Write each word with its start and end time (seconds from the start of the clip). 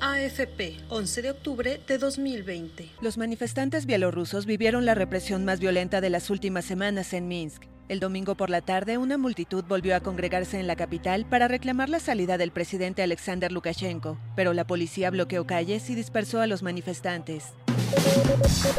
AFP, 0.00 0.76
11 0.88 1.22
de 1.22 1.30
octubre 1.30 1.80
de 1.86 1.98
2020. 1.98 2.90
Los 3.00 3.18
manifestantes 3.18 3.86
bielorrusos 3.86 4.46
vivieron 4.46 4.84
la 4.84 4.94
represión 4.94 5.44
más 5.44 5.60
violenta 5.60 6.00
de 6.00 6.10
las 6.10 6.30
últimas 6.30 6.64
semanas 6.64 7.12
en 7.12 7.28
Minsk. 7.28 7.64
El 7.88 7.98
domingo 7.98 8.36
por 8.36 8.50
la 8.50 8.60
tarde, 8.60 8.98
una 8.98 9.18
multitud 9.18 9.64
volvió 9.68 9.96
a 9.96 10.00
congregarse 10.00 10.60
en 10.60 10.68
la 10.68 10.76
capital 10.76 11.26
para 11.26 11.48
reclamar 11.48 11.88
la 11.88 11.98
salida 11.98 12.38
del 12.38 12.52
presidente 12.52 13.02
Alexander 13.02 13.50
Lukashenko, 13.50 14.16
pero 14.36 14.52
la 14.52 14.66
policía 14.66 15.10
bloqueó 15.10 15.44
calles 15.44 15.90
y 15.90 15.96
dispersó 15.96 16.40
a 16.40 16.46
los 16.46 16.62
manifestantes. 16.62 17.46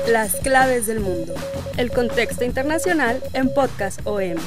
Las 0.07 0.35
claves 0.37 0.87
del 0.87 1.01
mundo. 1.01 1.33
El 1.77 1.91
contexto 1.91 2.45
internacional 2.45 3.21
en 3.33 3.53
Podcast 3.53 3.99
OM. 4.05 4.37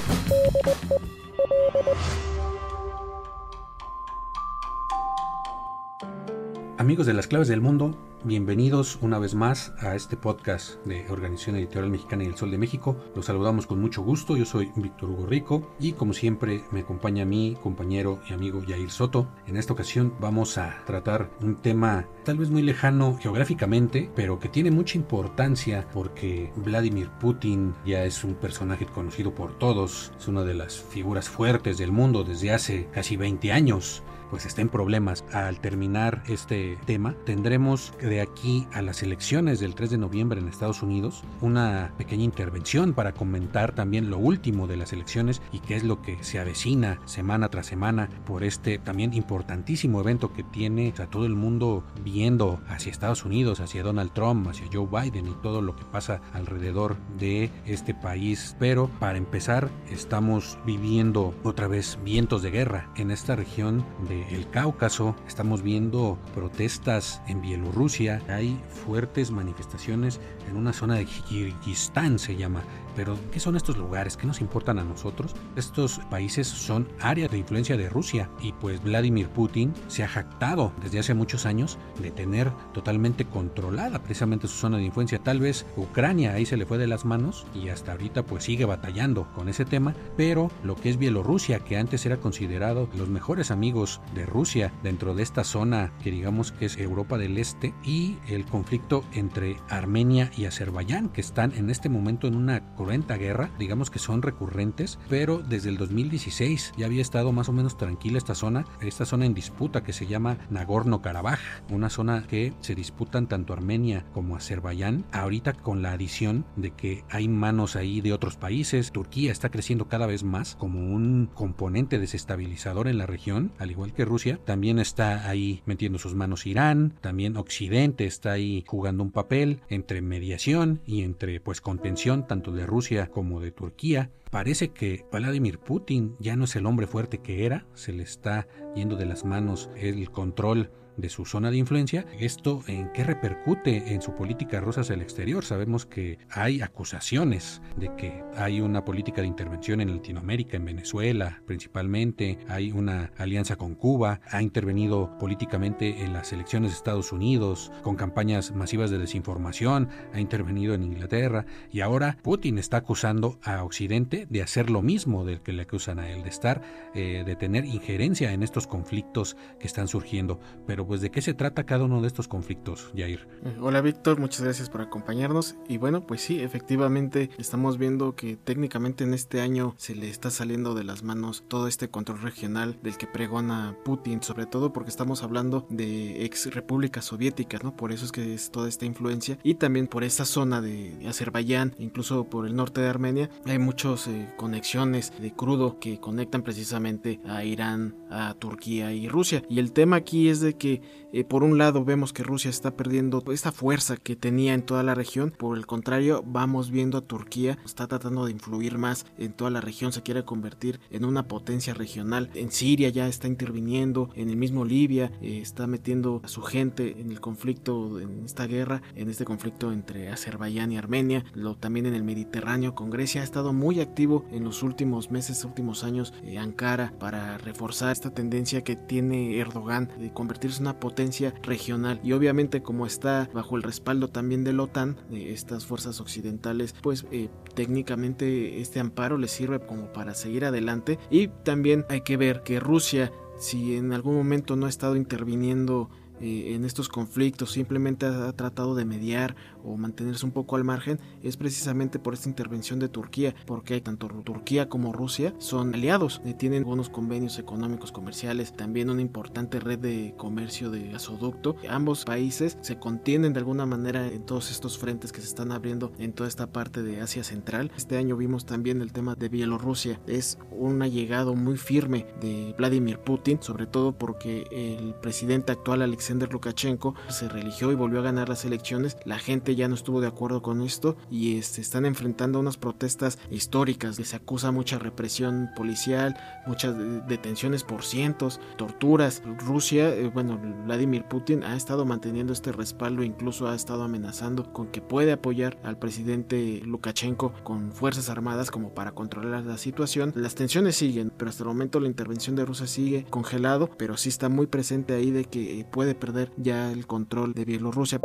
Amigos 6.84 7.06
de 7.06 7.14
las 7.14 7.28
claves 7.28 7.48
del 7.48 7.62
mundo, 7.62 7.96
bienvenidos 8.24 8.98
una 9.00 9.18
vez 9.18 9.34
más 9.34 9.72
a 9.78 9.94
este 9.94 10.18
podcast 10.18 10.74
de 10.84 11.10
Organización 11.10 11.56
Editorial 11.56 11.90
Mexicana 11.90 12.24
y 12.24 12.26
el 12.26 12.36
Sol 12.36 12.50
de 12.50 12.58
México. 12.58 12.94
Los 13.16 13.24
saludamos 13.24 13.66
con 13.66 13.80
mucho 13.80 14.02
gusto, 14.02 14.36
yo 14.36 14.44
soy 14.44 14.70
Víctor 14.76 15.08
Hugo 15.08 15.24
Rico 15.24 15.66
y 15.80 15.92
como 15.92 16.12
siempre 16.12 16.62
me 16.72 16.80
acompaña 16.80 17.24
mi 17.24 17.56
compañero 17.62 18.20
y 18.28 18.34
amigo 18.34 18.62
Yair 18.62 18.90
Soto. 18.90 19.26
En 19.46 19.56
esta 19.56 19.72
ocasión 19.72 20.12
vamos 20.20 20.58
a 20.58 20.84
tratar 20.84 21.30
un 21.40 21.56
tema 21.56 22.06
tal 22.22 22.36
vez 22.36 22.50
muy 22.50 22.60
lejano 22.60 23.16
geográficamente, 23.16 24.10
pero 24.14 24.38
que 24.38 24.50
tiene 24.50 24.70
mucha 24.70 24.98
importancia 24.98 25.88
porque 25.90 26.52
Vladimir 26.56 27.08
Putin 27.18 27.72
ya 27.86 28.04
es 28.04 28.24
un 28.24 28.34
personaje 28.34 28.84
conocido 28.84 29.34
por 29.34 29.56
todos, 29.58 30.12
es 30.18 30.28
una 30.28 30.44
de 30.44 30.52
las 30.52 30.82
figuras 30.82 31.30
fuertes 31.30 31.78
del 31.78 31.92
mundo 31.92 32.24
desde 32.24 32.52
hace 32.52 32.88
casi 32.92 33.16
20 33.16 33.52
años 33.52 34.02
pues 34.30 34.46
está 34.46 34.62
en 34.62 34.68
problemas. 34.68 35.24
Al 35.32 35.60
terminar 35.60 36.22
este 36.26 36.78
tema, 36.86 37.14
tendremos 37.24 37.92
de 38.00 38.20
aquí 38.20 38.66
a 38.72 38.82
las 38.82 39.02
elecciones 39.02 39.60
del 39.60 39.74
3 39.74 39.90
de 39.90 39.98
noviembre 39.98 40.40
en 40.40 40.48
Estados 40.48 40.82
Unidos 40.82 41.22
una 41.40 41.92
pequeña 41.96 42.24
intervención 42.24 42.94
para 42.94 43.12
comentar 43.12 43.74
también 43.74 44.10
lo 44.10 44.18
último 44.18 44.66
de 44.66 44.76
las 44.76 44.92
elecciones 44.92 45.42
y 45.52 45.60
qué 45.60 45.76
es 45.76 45.84
lo 45.84 46.02
que 46.02 46.22
se 46.22 46.38
avecina 46.38 47.00
semana 47.04 47.48
tras 47.48 47.66
semana 47.66 48.08
por 48.26 48.44
este 48.44 48.78
también 48.78 49.14
importantísimo 49.14 50.00
evento 50.00 50.32
que 50.32 50.42
tiene 50.42 50.92
a 50.98 51.06
todo 51.06 51.26
el 51.26 51.34
mundo 51.34 51.84
viendo 52.02 52.60
hacia 52.68 52.90
Estados 52.90 53.24
Unidos, 53.24 53.60
hacia 53.60 53.82
Donald 53.82 54.12
Trump, 54.12 54.48
hacia 54.48 54.68
Joe 54.72 54.86
Biden 54.86 55.28
y 55.28 55.34
todo 55.42 55.62
lo 55.62 55.76
que 55.76 55.84
pasa 55.84 56.20
alrededor 56.32 56.96
de 57.18 57.50
este 57.66 57.94
país. 57.94 58.56
Pero 58.58 58.88
para 59.00 59.18
empezar, 59.18 59.70
estamos 59.90 60.58
viviendo 60.66 61.34
otra 61.42 61.68
vez 61.68 61.98
vientos 62.04 62.42
de 62.42 62.50
guerra 62.50 62.90
en 62.96 63.10
esta 63.10 63.36
región 63.36 63.84
de 64.08 64.13
el 64.30 64.48
Cáucaso, 64.50 65.14
estamos 65.26 65.62
viendo 65.62 66.18
protestas 66.34 67.20
en 67.26 67.40
Bielorrusia, 67.40 68.22
hay 68.28 68.60
fuertes 68.68 69.30
manifestaciones 69.30 70.20
en 70.48 70.56
una 70.56 70.72
zona 70.72 70.94
de 70.94 71.06
Kirguistán 71.06 72.18
se 72.18 72.36
llama, 72.36 72.62
pero, 72.96 73.18
¿qué 73.32 73.40
son 73.40 73.56
estos 73.56 73.76
lugares? 73.76 74.16
¿Qué 74.16 74.26
nos 74.26 74.40
importan 74.40 74.78
a 74.78 74.84
nosotros? 74.84 75.34
Estos 75.56 76.00
países 76.10 76.46
son 76.46 76.88
áreas 77.00 77.30
de 77.30 77.38
influencia 77.38 77.76
de 77.76 77.88
Rusia 77.88 78.30
y 78.40 78.52
pues 78.52 78.82
Vladimir 78.82 79.28
Putin 79.28 79.72
se 79.88 80.04
ha 80.04 80.08
jactado 80.08 80.72
desde 80.82 80.98
hace 80.98 81.14
muchos 81.14 81.46
años 81.46 81.78
de 82.00 82.10
tener 82.10 82.50
totalmente 82.72 83.24
controlada 83.24 84.02
precisamente 84.02 84.48
su 84.48 84.56
zona 84.56 84.78
de 84.78 84.84
influencia. 84.84 85.18
Tal 85.18 85.40
vez 85.40 85.66
Ucrania 85.76 86.32
ahí 86.32 86.46
se 86.46 86.56
le 86.56 86.66
fue 86.66 86.78
de 86.78 86.86
las 86.86 87.04
manos 87.04 87.46
y 87.54 87.68
hasta 87.68 87.92
ahorita 87.92 88.24
pues 88.24 88.44
sigue 88.44 88.64
batallando 88.64 89.26
con 89.34 89.48
ese 89.48 89.64
tema, 89.64 89.94
pero 90.16 90.50
lo 90.62 90.76
que 90.76 90.90
es 90.90 90.98
Bielorrusia, 90.98 91.60
que 91.60 91.76
antes 91.76 92.06
era 92.06 92.18
considerado 92.18 92.88
los 92.96 93.08
mejores 93.08 93.50
amigos 93.50 94.00
de 94.14 94.26
Rusia 94.26 94.72
dentro 94.82 95.14
de 95.14 95.22
esta 95.22 95.44
zona 95.44 95.92
que 96.02 96.10
digamos 96.10 96.52
que 96.52 96.66
es 96.66 96.76
Europa 96.76 97.18
del 97.18 97.38
Este 97.38 97.74
y 97.84 98.18
el 98.28 98.44
conflicto 98.44 99.04
entre 99.12 99.56
Armenia 99.68 100.30
y 100.36 100.46
Azerbaiyán 100.46 101.08
que 101.08 101.20
están 101.20 101.52
en 101.52 101.70
este 101.70 101.88
momento 101.88 102.26
en 102.26 102.36
una 102.36 102.74
guerra, 102.84 103.50
digamos 103.58 103.90
que 103.90 103.98
son 103.98 104.22
recurrentes, 104.22 104.98
pero 105.08 105.38
desde 105.38 105.68
el 105.68 105.76
2016 105.76 106.72
ya 106.76 106.86
había 106.86 107.02
estado 107.02 107.32
más 107.32 107.48
o 107.48 107.52
menos 107.52 107.76
tranquila 107.76 108.18
esta 108.18 108.34
zona, 108.34 108.66
esta 108.80 109.04
zona 109.04 109.26
en 109.26 109.34
disputa 109.34 109.82
que 109.82 109.92
se 109.92 110.06
llama 110.06 110.38
Nagorno-Karabaj, 110.50 111.38
una 111.70 111.90
zona 111.90 112.26
que 112.26 112.52
se 112.60 112.74
disputan 112.74 113.26
tanto 113.26 113.52
Armenia 113.52 114.04
como 114.12 114.36
Azerbaiyán, 114.36 115.04
ahorita 115.12 115.54
con 115.54 115.82
la 115.82 115.92
adición 115.92 116.44
de 116.56 116.70
que 116.70 117.04
hay 117.10 117.28
manos 117.28 117.76
ahí 117.76 118.00
de 118.00 118.12
otros 118.12 118.36
países, 118.36 118.92
Turquía 118.92 119.32
está 119.32 119.50
creciendo 119.50 119.88
cada 119.88 120.06
vez 120.06 120.22
más 120.22 120.56
como 120.56 120.80
un 120.94 121.30
componente 121.34 121.98
desestabilizador 121.98 122.88
en 122.88 122.98
la 122.98 123.06
región, 123.06 123.52
al 123.58 123.70
igual 123.70 123.92
que 123.92 124.04
Rusia, 124.04 124.38
también 124.44 124.78
está 124.78 125.28
ahí 125.28 125.62
metiendo 125.66 125.98
sus 125.98 126.14
manos 126.14 126.46
Irán, 126.46 126.94
también 127.00 127.36
Occidente 127.36 128.06
está 128.06 128.32
ahí 128.32 128.64
jugando 128.66 129.02
un 129.02 129.10
papel 129.10 129.60
entre 129.68 130.02
mediación 130.02 130.80
y 130.86 131.02
entre 131.02 131.40
pues 131.40 131.60
contención 131.60 132.26
tanto 132.26 132.52
de 132.52 132.66
Rusia 132.66 132.73
Rusia 132.74 133.06
como 133.08 133.40
de 133.40 133.52
Turquía, 133.52 134.10
parece 134.34 134.70
que 134.70 135.06
Vladimir 135.12 135.60
Putin 135.60 136.16
ya 136.18 136.34
no 136.34 136.42
es 136.42 136.56
el 136.56 136.66
hombre 136.66 136.88
fuerte 136.88 137.18
que 137.18 137.46
era, 137.46 137.68
se 137.74 137.92
le 137.92 138.02
está 138.02 138.48
yendo 138.74 138.96
de 138.96 139.06
las 139.06 139.24
manos 139.24 139.70
el 139.76 140.10
control 140.10 140.72
de 140.96 141.08
su 141.08 141.24
zona 141.24 141.50
de 141.50 141.56
influencia. 141.56 142.06
¿Esto 142.18 142.62
en 142.66 142.90
qué 142.92 143.04
repercute 143.04 143.94
en 143.94 144.02
su 144.02 144.14
política 144.14 144.60
rusa 144.60 144.82
hacia 144.82 144.94
el 144.94 145.02
exterior? 145.02 145.44
Sabemos 145.44 145.86
que 145.86 146.18
hay 146.30 146.60
acusaciones 146.60 147.60
de 147.76 147.94
que 147.96 148.22
hay 148.36 148.60
una 148.60 148.84
política 148.84 149.22
de 149.22 149.28
intervención 149.28 149.80
en 149.80 149.94
Latinoamérica, 149.94 150.56
en 150.56 150.64
Venezuela 150.64 151.42
principalmente, 151.46 152.38
hay 152.48 152.72
una 152.72 153.12
alianza 153.16 153.56
con 153.56 153.74
Cuba, 153.74 154.20
ha 154.30 154.42
intervenido 154.42 155.16
políticamente 155.18 156.04
en 156.04 156.12
las 156.12 156.32
elecciones 156.32 156.70
de 156.70 156.76
Estados 156.76 157.12
Unidos 157.12 157.72
con 157.82 157.96
campañas 157.96 158.54
masivas 158.54 158.90
de 158.90 158.98
desinformación, 158.98 159.88
ha 160.12 160.20
intervenido 160.20 160.74
en 160.74 160.84
Inglaterra 160.84 161.46
y 161.70 161.80
ahora 161.80 162.16
Putin 162.22 162.58
está 162.58 162.78
acusando 162.78 163.38
a 163.42 163.62
Occidente 163.64 164.23
de 164.28 164.42
hacer 164.42 164.70
lo 164.70 164.82
mismo 164.82 165.24
del 165.24 165.40
que 165.40 165.52
le 165.52 165.62
acusan 165.62 165.98
a 165.98 166.10
él, 166.10 166.22
de 166.22 166.28
estar, 166.28 166.62
eh, 166.94 167.22
de 167.24 167.36
tener 167.36 167.64
injerencia 167.64 168.32
en 168.32 168.42
estos 168.42 168.66
conflictos 168.66 169.36
que 169.58 169.66
están 169.66 169.88
surgiendo. 169.88 170.40
Pero 170.66 170.86
pues 170.86 171.00
de 171.00 171.10
qué 171.10 171.22
se 171.22 171.34
trata 171.34 171.64
cada 171.64 171.84
uno 171.84 172.00
de 172.00 172.08
estos 172.08 172.28
conflictos, 172.28 172.92
Jair. 172.96 173.26
Eh, 173.44 173.56
hola 173.60 173.80
Víctor, 173.80 174.18
muchas 174.18 174.42
gracias 174.42 174.70
por 174.70 174.80
acompañarnos. 174.80 175.56
Y 175.68 175.78
bueno, 175.78 176.06
pues 176.06 176.20
sí, 176.20 176.40
efectivamente 176.40 177.30
estamos 177.38 177.78
viendo 177.78 178.14
que 178.14 178.36
técnicamente 178.36 179.04
en 179.04 179.14
este 179.14 179.40
año 179.40 179.74
se 179.78 179.94
le 179.94 180.08
está 180.08 180.30
saliendo 180.30 180.74
de 180.74 180.84
las 180.84 181.02
manos 181.02 181.44
todo 181.48 181.68
este 181.68 181.88
control 181.88 182.22
regional 182.22 182.78
del 182.82 182.96
que 182.96 183.06
pregona 183.06 183.76
Putin, 183.84 184.22
sobre 184.22 184.46
todo 184.46 184.72
porque 184.72 184.90
estamos 184.90 185.22
hablando 185.22 185.66
de 185.70 186.24
ex 186.24 186.52
repúblicas 186.54 187.04
soviéticas, 187.04 187.62
¿no? 187.62 187.76
Por 187.76 187.92
eso 187.92 188.04
es 188.04 188.12
que 188.12 188.34
es 188.34 188.50
toda 188.50 188.68
esta 188.68 188.84
influencia. 188.86 189.38
Y 189.42 189.54
también 189.54 189.86
por 189.86 190.04
esta 190.04 190.24
zona 190.24 190.60
de 190.60 190.96
Azerbaiyán, 191.08 191.74
incluso 191.78 192.24
por 192.24 192.46
el 192.46 192.56
norte 192.56 192.80
de 192.80 192.88
Armenia, 192.88 193.30
hay 193.44 193.58
muchas 193.58 194.06
eh, 194.06 194.13
conexiones 194.36 195.12
de 195.20 195.32
crudo 195.32 195.78
que 195.78 196.00
conectan 196.00 196.42
precisamente 196.42 197.20
a 197.26 197.44
Irán, 197.44 197.96
a 198.10 198.34
Turquía 198.34 198.92
y 198.92 199.08
Rusia. 199.08 199.42
Y 199.48 199.58
el 199.58 199.72
tema 199.72 199.96
aquí 199.96 200.28
es 200.28 200.40
de 200.40 200.56
que 200.56 200.82
eh, 201.12 201.24
por 201.24 201.44
un 201.44 201.58
lado 201.58 201.84
vemos 201.84 202.12
que 202.12 202.22
Rusia 202.22 202.50
está 202.50 202.76
perdiendo 202.76 203.22
esta 203.32 203.52
fuerza 203.52 203.96
que 203.96 204.16
tenía 204.16 204.54
en 204.54 204.62
toda 204.62 204.82
la 204.82 204.94
región, 204.94 205.32
por 205.36 205.56
el 205.56 205.66
contrario 205.66 206.24
vamos 206.26 206.70
viendo 206.70 206.98
a 206.98 207.02
Turquía 207.02 207.58
está 207.64 207.86
tratando 207.86 208.24
de 208.26 208.32
influir 208.32 208.78
más 208.78 209.06
en 209.18 209.32
toda 209.32 209.50
la 209.50 209.60
región, 209.60 209.92
se 209.92 210.02
quiere 210.02 210.24
convertir 210.24 210.80
en 210.90 211.04
una 211.04 211.26
potencia 211.28 211.74
regional, 211.74 212.30
en 212.34 212.50
Siria 212.50 212.88
ya 212.88 213.08
está 213.08 213.26
interviniendo, 213.26 214.10
en 214.14 214.28
el 214.30 214.36
mismo 214.36 214.64
Libia 214.64 215.12
eh, 215.20 215.38
está 215.40 215.66
metiendo 215.66 216.20
a 216.24 216.28
su 216.28 216.42
gente 216.42 217.00
en 217.00 217.10
el 217.10 217.20
conflicto, 217.20 218.00
en 218.00 218.24
esta 218.24 218.46
guerra, 218.46 218.82
en 218.94 219.08
este 219.08 219.24
conflicto 219.24 219.72
entre 219.72 220.10
Azerbaiyán 220.10 220.72
y 220.72 220.76
Armenia, 220.76 221.24
lo, 221.34 221.56
también 221.56 221.86
en 221.86 221.94
el 221.94 222.04
Mediterráneo 222.04 222.74
con 222.74 222.90
Grecia 222.90 223.20
ha 223.20 223.24
estado 223.24 223.52
muy 223.52 223.80
activo 223.80 224.03
en 224.30 224.44
los 224.44 224.62
últimos 224.62 225.10
meses, 225.10 225.44
últimos 225.44 225.84
años, 225.84 226.12
eh, 226.22 226.38
Ankara 226.38 226.92
para 226.98 227.38
reforzar 227.38 227.92
esta 227.92 228.10
tendencia 228.10 228.62
que 228.62 228.76
tiene 228.76 229.38
Erdogan 229.38 229.90
de 229.98 230.12
convertirse 230.12 230.60
una 230.60 230.78
potencia 230.78 231.34
regional. 231.42 232.00
Y 232.02 232.12
obviamente 232.12 232.62
como 232.62 232.86
está 232.86 233.28
bajo 233.32 233.56
el 233.56 233.62
respaldo 233.62 234.08
también 234.08 234.44
de 234.44 234.52
la 234.52 234.64
OTAN, 234.64 234.96
de 235.08 235.32
estas 235.32 235.66
fuerzas 235.66 236.00
occidentales, 236.00 236.74
pues 236.82 237.06
eh, 237.10 237.28
técnicamente 237.54 238.60
este 238.60 238.80
amparo 238.80 239.16
le 239.18 239.28
sirve 239.28 239.60
como 239.60 239.92
para 239.92 240.14
seguir 240.14 240.44
adelante. 240.44 240.98
Y 241.10 241.28
también 241.28 241.84
hay 241.88 242.02
que 242.02 242.16
ver 242.16 242.42
que 242.42 242.60
Rusia 242.60 243.10
si 243.38 243.76
en 243.76 243.92
algún 243.92 244.14
momento 244.14 244.56
no 244.56 244.66
ha 244.66 244.68
estado 244.68 244.96
interviniendo 244.96 245.90
eh, 246.24 246.54
en 246.54 246.64
estos 246.64 246.88
conflictos, 246.88 247.52
simplemente 247.52 248.06
ha, 248.06 248.32
tratado 248.32 248.74
de 248.74 248.86
mediar 248.86 249.36
o 249.62 249.76
mantenerse 249.76 250.24
un 250.24 250.32
poco 250.32 250.56
al 250.56 250.64
margen, 250.64 250.98
es 251.22 251.36
precisamente 251.36 251.98
por 251.98 252.14
esta 252.14 252.30
intervención 252.30 252.78
de 252.78 252.88
Turquía, 252.88 253.34
porque 253.44 253.78
tanto 253.82 254.08
Turquía 254.08 254.70
como 254.70 254.94
Rusia 254.94 255.34
son 255.38 255.74
aliados, 255.74 256.22
eh, 256.24 256.32
tienen 256.32 256.60
algunos 256.60 256.88
convenios 256.88 257.38
económicos 257.38 257.92
comerciales, 257.92 258.56
también 258.56 258.88
una 258.88 259.02
importante 259.02 259.60
red 259.60 259.78
de 259.78 260.14
comercio 260.16 260.70
de 260.70 260.88
gasoducto. 260.88 261.56
Ambos 261.68 262.06
países 262.06 262.56
se 262.62 262.78
contienen 262.78 263.34
de 263.34 263.40
alguna 263.40 263.66
manera 263.66 264.06
en 264.06 264.24
todos 264.24 264.50
estos 264.50 264.78
frentes 264.78 265.12
que 265.12 265.20
se 265.20 265.26
están 265.26 265.52
abriendo 265.52 265.92
en 265.98 266.14
toda 266.14 266.30
esta 266.30 266.46
parte 266.46 266.82
de 266.82 267.02
Asia 267.02 267.22
Central. 267.22 267.70
Este 267.76 267.98
año 267.98 268.16
vimos 268.16 268.46
también 268.46 268.80
el 268.80 268.94
tema 268.94 269.14
de 269.14 269.28
Bielorrusia, 269.28 270.00
es 270.06 270.38
un 270.50 270.80
allegado 270.80 271.34
muy 271.34 271.58
firme 271.58 272.06
de 272.22 272.54
Vladimir 272.56 272.98
Putin, 273.00 273.42
sobre 273.42 273.66
todo 273.66 273.92
porque 273.92 274.46
el 274.50 274.94
presidente 275.02 275.52
actual 275.52 275.82
Alexander 275.82 276.13
Alexander 276.14 276.32
Lukashenko 276.32 276.94
se 277.08 277.28
religió 277.28 277.72
y 277.72 277.74
volvió 277.74 277.98
a 277.98 278.04
ganar 278.04 278.28
las 278.28 278.44
elecciones, 278.44 278.96
la 279.04 279.18
gente 279.18 279.56
ya 279.56 279.66
no 279.66 279.74
estuvo 279.74 280.00
de 280.00 280.06
acuerdo 280.06 280.42
con 280.42 280.62
esto 280.62 280.96
y 281.10 281.38
este, 281.38 281.60
están 281.60 281.86
enfrentando 281.86 282.38
unas 282.38 282.56
protestas 282.56 283.18
históricas. 283.30 283.96
Se 283.96 284.16
acusa 284.16 284.52
mucha 284.52 284.78
represión 284.78 285.50
policial, 285.56 286.16
muchas 286.46 286.76
detenciones 287.08 287.64
por 287.64 287.82
cientos, 287.82 288.40
torturas. 288.56 289.22
Rusia, 289.24 289.88
eh, 289.88 290.08
bueno, 290.08 290.38
Vladimir 290.66 291.04
Putin 291.04 291.42
ha 291.42 291.56
estado 291.56 291.84
manteniendo 291.84 292.32
este 292.32 292.52
respaldo, 292.52 293.02
incluso 293.02 293.48
ha 293.48 293.56
estado 293.56 293.82
amenazando 293.82 294.52
con 294.52 294.68
que 294.68 294.80
puede 294.80 295.10
apoyar 295.10 295.58
al 295.64 295.78
presidente 295.78 296.60
Lukashenko 296.64 297.32
con 297.42 297.72
fuerzas 297.72 298.08
armadas 298.08 298.52
como 298.52 298.72
para 298.72 298.92
controlar 298.92 299.42
la 299.44 299.58
situación. 299.58 300.12
Las 300.14 300.36
tensiones 300.36 300.76
siguen, 300.76 301.10
pero 301.16 301.30
hasta 301.30 301.42
el 301.42 301.48
momento 301.48 301.80
la 301.80 301.88
intervención 301.88 302.36
de 302.36 302.44
Rusia 302.44 302.68
sigue 302.68 303.04
congelado, 303.10 303.68
pero 303.76 303.96
sí 303.96 304.10
está 304.10 304.28
muy 304.28 304.46
presente 304.46 304.94
ahí 304.94 305.10
de 305.10 305.24
que 305.24 305.66
puede 305.72 305.93
perder 305.94 306.30
ya 306.36 306.70
el 306.70 306.86
control 306.86 307.34
de 307.34 307.44
Bielorrusia. 307.44 308.00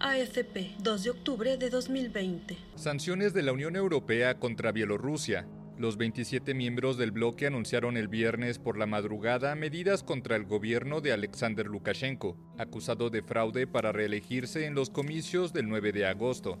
AFP, 0.00 0.72
2 0.82 1.02
de 1.04 1.10
octubre 1.10 1.56
de 1.56 1.70
2020. 1.70 2.56
Sanciones 2.74 3.34
de 3.34 3.42
la 3.42 3.52
Unión 3.52 3.76
Europea 3.76 4.38
contra 4.38 4.72
Bielorrusia. 4.72 5.46
Los 5.78 5.96
27 5.96 6.54
miembros 6.54 6.98
del 6.98 7.12
bloque 7.12 7.46
anunciaron 7.46 7.96
el 7.96 8.08
viernes 8.08 8.58
por 8.58 8.76
la 8.76 8.86
madrugada 8.86 9.54
medidas 9.54 10.02
contra 10.02 10.36
el 10.36 10.44
gobierno 10.44 11.00
de 11.00 11.12
Alexander 11.12 11.66
Lukashenko, 11.66 12.36
acusado 12.58 13.10
de 13.10 13.22
fraude 13.22 13.66
para 13.66 13.90
reelegirse 13.90 14.66
en 14.66 14.74
los 14.74 14.90
comicios 14.90 15.52
del 15.52 15.68
9 15.68 15.92
de 15.92 16.06
agosto. 16.06 16.58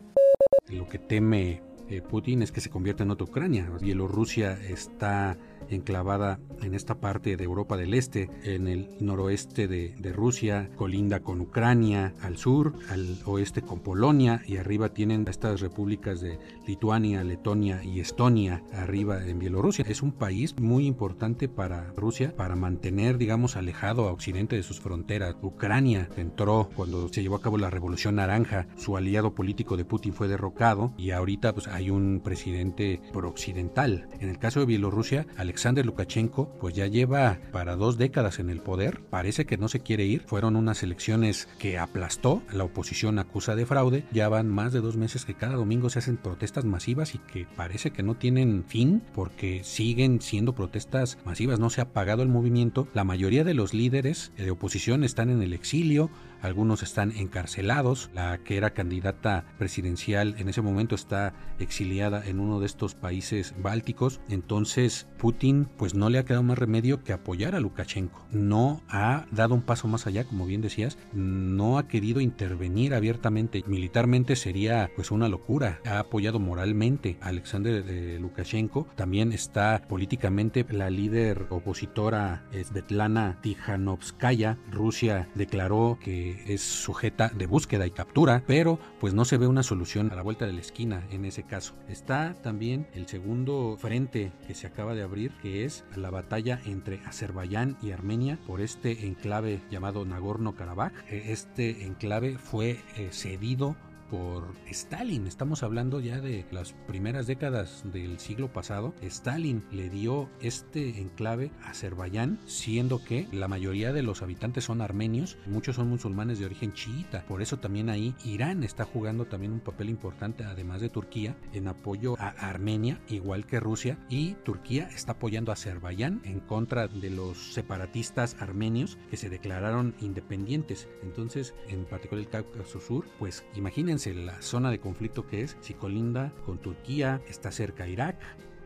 Lo 0.68 0.88
que 0.88 0.98
teme 0.98 1.62
eh, 1.92 2.00
Putin 2.00 2.42
es 2.42 2.52
que 2.52 2.62
se 2.62 2.70
convierta 2.70 3.02
en 3.02 3.10
otra 3.10 3.26
Ucrania. 3.26 3.70
Bielorrusia 3.80 4.52
está 4.52 5.36
enclavada 5.68 6.40
en 6.62 6.74
esta 6.74 7.00
parte 7.00 7.36
de 7.36 7.44
Europa 7.44 7.76
del 7.76 7.94
Este, 7.94 8.30
en 8.44 8.68
el 8.68 8.88
noroeste 9.00 9.68
de, 9.68 10.12
Rusia, 10.12 10.70
colinda 10.76 11.20
con 11.20 11.40
Ucrania, 11.40 12.12
al 12.20 12.36
sur, 12.36 12.74
al 12.90 13.18
oeste 13.24 13.62
con 13.62 13.80
Polonia 13.80 14.42
y 14.46 14.58
arriba 14.58 14.90
tienen 14.90 15.26
estas 15.26 15.60
repúblicas 15.60 16.20
de 16.20 16.38
Lituania, 16.66 17.24
Letonia 17.24 17.82
y 17.82 18.00
Estonia, 18.00 18.62
arriba 18.72 19.26
en 19.26 19.38
Bielorrusia. 19.38 19.84
Es 19.88 20.02
un 20.02 20.12
país 20.12 20.58
muy 20.58 20.86
importante 20.86 21.48
para 21.48 21.92
Rusia 21.92 22.34
para 22.36 22.56
mantener, 22.56 23.16
digamos, 23.16 23.56
alejado 23.56 24.08
a 24.08 24.12
Occidente 24.12 24.56
de 24.56 24.62
sus 24.62 24.80
fronteras. 24.80 25.36
Ucrania 25.42 26.08
entró 26.16 26.68
cuando 26.74 27.08
se 27.08 27.22
llevó 27.22 27.36
a 27.36 27.42
cabo 27.42 27.58
la 27.58 27.70
Revolución 27.70 28.16
Naranja, 28.16 28.66
su 28.76 28.96
aliado 28.96 29.34
político 29.34 29.76
de 29.76 29.84
Putin 29.84 30.12
fue 30.12 30.28
derrocado 30.28 30.92
y 30.98 31.10
ahorita 31.10 31.54
pues, 31.54 31.68
hay 31.68 31.81
un 31.90 32.20
presidente 32.22 33.00
pro-occidental. 33.12 34.08
En 34.20 34.28
el 34.28 34.38
caso 34.38 34.60
de 34.60 34.66
Bielorrusia, 34.66 35.26
Alexander 35.36 35.84
Lukashenko 35.84 36.48
pues 36.60 36.74
ya 36.74 36.86
lleva 36.86 37.38
para 37.52 37.76
dos 37.76 37.98
décadas 37.98 38.38
en 38.38 38.50
el 38.50 38.60
poder, 38.60 39.00
parece 39.10 39.46
que 39.46 39.58
no 39.58 39.68
se 39.68 39.80
quiere 39.80 40.04
ir, 40.04 40.22
fueron 40.26 40.56
unas 40.56 40.82
elecciones 40.82 41.48
que 41.58 41.78
aplastó, 41.78 42.42
la 42.52 42.64
oposición 42.64 43.18
acusa 43.18 43.54
de 43.54 43.66
fraude, 43.66 44.04
ya 44.12 44.28
van 44.28 44.48
más 44.48 44.72
de 44.72 44.80
dos 44.80 44.96
meses 44.96 45.24
que 45.24 45.34
cada 45.34 45.54
domingo 45.54 45.90
se 45.90 45.98
hacen 45.98 46.16
protestas 46.16 46.64
masivas 46.64 47.14
y 47.14 47.18
que 47.18 47.46
parece 47.56 47.90
que 47.90 48.02
no 48.02 48.14
tienen 48.14 48.64
fin 48.66 49.02
porque 49.14 49.62
siguen 49.64 50.20
siendo 50.20 50.54
protestas 50.54 51.18
masivas, 51.24 51.58
no 51.58 51.70
se 51.70 51.80
ha 51.80 51.84
apagado 51.84 52.22
el 52.22 52.28
movimiento, 52.28 52.88
la 52.94 53.04
mayoría 53.04 53.44
de 53.44 53.54
los 53.54 53.74
líderes 53.74 54.32
de 54.36 54.50
oposición 54.50 55.04
están 55.04 55.30
en 55.30 55.42
el 55.42 55.52
exilio, 55.52 56.10
algunos 56.42 56.82
están 56.82 57.12
encarcelados, 57.12 58.10
la 58.14 58.38
que 58.38 58.56
era 58.56 58.74
candidata 58.74 59.44
presidencial 59.58 60.34
en 60.38 60.48
ese 60.48 60.60
momento 60.60 60.94
está 60.94 61.34
exiliada 61.62 62.26
en 62.26 62.40
uno 62.40 62.60
de 62.60 62.66
estos 62.66 62.94
países 62.94 63.54
bálticos, 63.62 64.20
entonces 64.28 65.06
Putin 65.18 65.68
pues 65.76 65.94
no 65.94 66.10
le 66.10 66.18
ha 66.18 66.24
quedado 66.24 66.42
más 66.42 66.58
remedio 66.58 67.02
que 67.02 67.12
apoyar 67.12 67.54
a 67.54 67.60
Lukashenko. 67.60 68.26
No 68.30 68.82
ha 68.88 69.26
dado 69.30 69.54
un 69.54 69.62
paso 69.62 69.88
más 69.88 70.06
allá, 70.06 70.24
como 70.24 70.46
bien 70.46 70.60
decías, 70.60 70.98
no 71.12 71.78
ha 71.78 71.88
querido 71.88 72.20
intervenir 72.20 72.94
abiertamente. 72.94 73.62
Militarmente 73.66 74.36
sería 74.36 74.90
pues 74.96 75.10
una 75.10 75.28
locura. 75.28 75.80
Ha 75.86 75.98
apoyado 75.98 76.38
moralmente 76.38 77.18
a 77.20 77.28
Alexander 77.28 77.84
de 77.84 78.18
Lukashenko. 78.18 78.86
También 78.96 79.32
está 79.32 79.82
políticamente 79.88 80.66
la 80.70 80.90
líder 80.90 81.46
opositora 81.50 82.44
Svetlana 82.52 83.38
Tikhanovskaya. 83.42 84.58
Rusia 84.70 85.28
declaró 85.34 85.98
que 86.00 86.42
es 86.46 86.62
sujeta 86.62 87.28
de 87.28 87.46
búsqueda 87.46 87.86
y 87.86 87.90
captura, 87.90 88.42
pero 88.46 88.78
pues 89.00 89.14
no 89.14 89.24
se 89.24 89.36
ve 89.36 89.46
una 89.46 89.62
solución 89.62 90.10
a 90.10 90.16
la 90.16 90.22
vuelta 90.22 90.46
de 90.46 90.52
la 90.52 90.60
esquina 90.60 91.06
en 91.10 91.24
ese 91.24 91.44
caso. 91.44 91.51
Está 91.88 92.34
también 92.42 92.86
el 92.94 93.06
segundo 93.06 93.76
frente 93.78 94.32
que 94.46 94.54
se 94.54 94.66
acaba 94.66 94.94
de 94.94 95.02
abrir, 95.02 95.32
que 95.42 95.66
es 95.66 95.84
la 95.96 96.08
batalla 96.08 96.58
entre 96.64 97.00
Azerbaiyán 97.04 97.76
y 97.82 97.90
Armenia 97.90 98.38
por 98.46 98.62
este 98.62 99.06
enclave 99.06 99.60
llamado 99.70 100.06
Nagorno-Karabaj. 100.06 100.92
E, 101.10 101.32
este 101.32 101.84
enclave 101.84 102.38
fue 102.38 102.80
eh, 102.96 103.10
cedido 103.10 103.76
por 104.12 104.52
Stalin. 104.66 105.26
Estamos 105.26 105.62
hablando 105.62 105.98
ya 105.98 106.20
de 106.20 106.44
las 106.50 106.74
primeras 106.86 107.26
décadas 107.26 107.82
del 107.84 108.18
siglo 108.18 108.52
pasado. 108.52 108.92
Stalin 109.00 109.64
le 109.72 109.88
dio 109.88 110.28
este 110.42 111.00
enclave 111.00 111.50
a 111.64 111.70
Azerbaiyán, 111.70 112.38
siendo 112.44 113.02
que 113.02 113.26
la 113.32 113.48
mayoría 113.48 113.94
de 113.94 114.02
los 114.02 114.20
habitantes 114.20 114.64
son 114.64 114.82
armenios, 114.82 115.38
muchos 115.46 115.76
son 115.76 115.88
musulmanes 115.88 116.38
de 116.38 116.44
origen 116.44 116.74
chiita. 116.74 117.24
Por 117.26 117.40
eso 117.40 117.58
también 117.58 117.88
ahí 117.88 118.14
Irán 118.22 118.64
está 118.64 118.84
jugando 118.84 119.24
también 119.24 119.52
un 119.52 119.60
papel 119.60 119.88
importante, 119.88 120.44
además 120.44 120.82
de 120.82 120.90
Turquía, 120.90 121.34
en 121.54 121.68
apoyo 121.68 122.14
a 122.18 122.28
Armenia, 122.28 123.00
igual 123.08 123.46
que 123.46 123.60
Rusia, 123.60 123.96
y 124.10 124.34
Turquía 124.44 124.90
está 124.94 125.12
apoyando 125.12 125.52
a 125.52 125.54
Azerbaiyán 125.54 126.20
en 126.24 126.40
contra 126.40 126.86
de 126.86 127.08
los 127.08 127.54
separatistas 127.54 128.36
armenios 128.40 128.98
que 129.10 129.16
se 129.16 129.30
declararon 129.30 129.94
independientes. 130.02 130.86
Entonces, 131.02 131.54
en 131.68 131.86
particular 131.86 132.22
el 132.22 132.28
Cáucaso 132.28 132.78
Sur, 132.78 133.06
pues 133.18 133.42
imagínense 133.54 134.01
la 134.06 134.42
zona 134.42 134.70
de 134.70 134.80
conflicto 134.80 135.26
que 135.26 135.42
es, 135.42 135.56
si 135.60 135.74
colinda 135.74 136.32
con 136.44 136.58
Turquía, 136.58 137.20
está 137.28 137.52
cerca 137.52 137.86
Irak, 137.86 138.16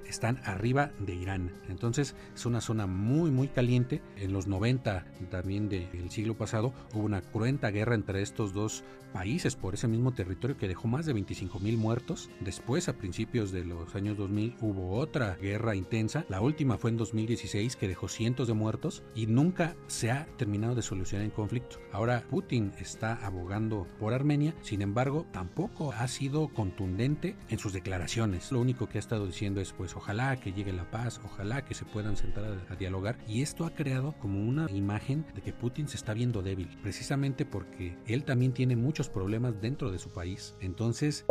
están 0.08 0.40
arriba 0.44 0.92
de 0.98 1.14
Irán. 1.14 1.52
Entonces 1.68 2.14
es 2.34 2.46
una 2.46 2.60
zona 2.60 2.86
muy 2.86 3.30
muy 3.30 3.48
caliente. 3.48 4.02
En 4.16 4.32
los 4.32 4.46
90 4.46 5.06
también 5.30 5.68
del 5.68 6.10
siglo 6.10 6.36
pasado 6.36 6.72
hubo 6.92 7.02
una 7.02 7.22
cruenta 7.22 7.70
guerra 7.70 7.94
entre 7.94 8.22
estos 8.22 8.52
dos 8.52 8.84
países 9.16 9.56
por 9.56 9.72
ese 9.72 9.88
mismo 9.88 10.12
territorio 10.12 10.58
que 10.58 10.68
dejó 10.68 10.88
más 10.88 11.06
de 11.06 11.14
25 11.14 11.58
mil 11.60 11.78
muertos. 11.78 12.28
Después 12.40 12.88
a 12.88 12.98
principios 12.98 13.50
de 13.50 13.64
los 13.64 13.94
años 13.94 14.18
2000 14.18 14.56
hubo 14.60 14.98
otra 14.98 15.36
guerra 15.36 15.74
intensa. 15.74 16.26
La 16.28 16.42
última 16.42 16.76
fue 16.76 16.90
en 16.90 16.98
2016 16.98 17.76
que 17.76 17.88
dejó 17.88 18.08
cientos 18.08 18.46
de 18.46 18.52
muertos 18.52 19.02
y 19.14 19.26
nunca 19.26 19.74
se 19.86 20.10
ha 20.10 20.26
terminado 20.36 20.74
de 20.74 20.82
solucionar 20.82 21.24
el 21.24 21.32
conflicto. 21.32 21.78
Ahora 21.92 22.24
Putin 22.28 22.72
está 22.78 23.14
abogando 23.26 23.86
por 23.98 24.12
Armenia, 24.12 24.54
sin 24.60 24.82
embargo 24.82 25.26
tampoco 25.32 25.92
ha 25.92 26.06
sido 26.08 26.48
contundente 26.48 27.36
en 27.48 27.58
sus 27.58 27.72
declaraciones. 27.72 28.52
Lo 28.52 28.60
único 28.60 28.86
que 28.88 28.98
ha 28.98 29.00
estado 29.00 29.26
diciendo 29.26 29.62
es 29.62 29.72
pues 29.72 29.95
ojalá 29.96 30.36
que 30.36 30.52
llegue 30.52 30.72
la 30.72 30.90
paz, 30.90 31.20
ojalá 31.24 31.64
que 31.64 31.74
se 31.74 31.84
puedan 31.84 32.16
sentar 32.16 32.44
a, 32.44 32.76
dialogar. 32.76 33.18
Y 33.26 33.42
esto 33.42 33.64
ha 33.64 33.74
creado 33.74 34.14
como 34.20 34.40
una 34.46 34.70
imagen 34.70 35.24
de 35.34 35.42
que 35.42 35.52
Putin 35.52 35.88
se 35.88 35.96
está 35.96 36.14
viendo 36.14 36.42
débil, 36.42 36.68
precisamente 36.82 37.44
porque 37.44 37.96
él 38.06 38.24
también 38.24 38.52
tiene 38.52 38.76
muchos 38.76 39.08
problemas 39.08 39.60
dentro 39.60 39.90
de 39.90 39.98
su 39.98 40.10
país. 40.10 40.54
Entonces... 40.60 41.24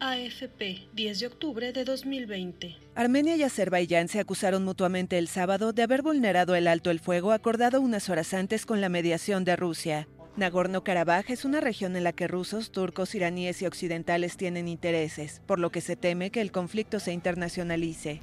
AFP, 0.00 0.88
10 0.92 1.20
de 1.20 1.26
octubre 1.26 1.72
de 1.72 1.84
2020. 1.84 2.76
Armenia 2.94 3.36
y 3.36 3.42
Azerbaiyán 3.42 4.08
se 4.08 4.20
acusaron 4.20 4.64
mutuamente 4.64 5.16
el 5.16 5.28
sábado 5.28 5.72
de 5.72 5.82
haber 5.82 6.02
vulnerado 6.02 6.54
el 6.54 6.68
alto 6.68 6.90
el 6.90 7.00
fuego 7.00 7.32
acordado 7.32 7.80
unas 7.80 8.10
horas 8.10 8.34
antes 8.34 8.66
con 8.66 8.80
la 8.80 8.90
mediación 8.90 9.44
de 9.44 9.56
Rusia. 9.56 10.06
Nagorno-Karabaj 10.36 11.30
es 11.30 11.46
una 11.46 11.60
región 11.62 11.96
en 11.96 12.04
la 12.04 12.12
que 12.12 12.28
rusos, 12.28 12.70
turcos, 12.70 13.14
iraníes 13.14 13.62
y 13.62 13.66
occidentales 13.66 14.36
tienen 14.36 14.68
intereses, 14.68 15.40
por 15.46 15.58
lo 15.58 15.70
que 15.70 15.80
se 15.80 15.96
teme 15.96 16.30
que 16.30 16.42
el 16.42 16.52
conflicto 16.52 17.00
se 17.00 17.12
internacionalice. 17.12 18.20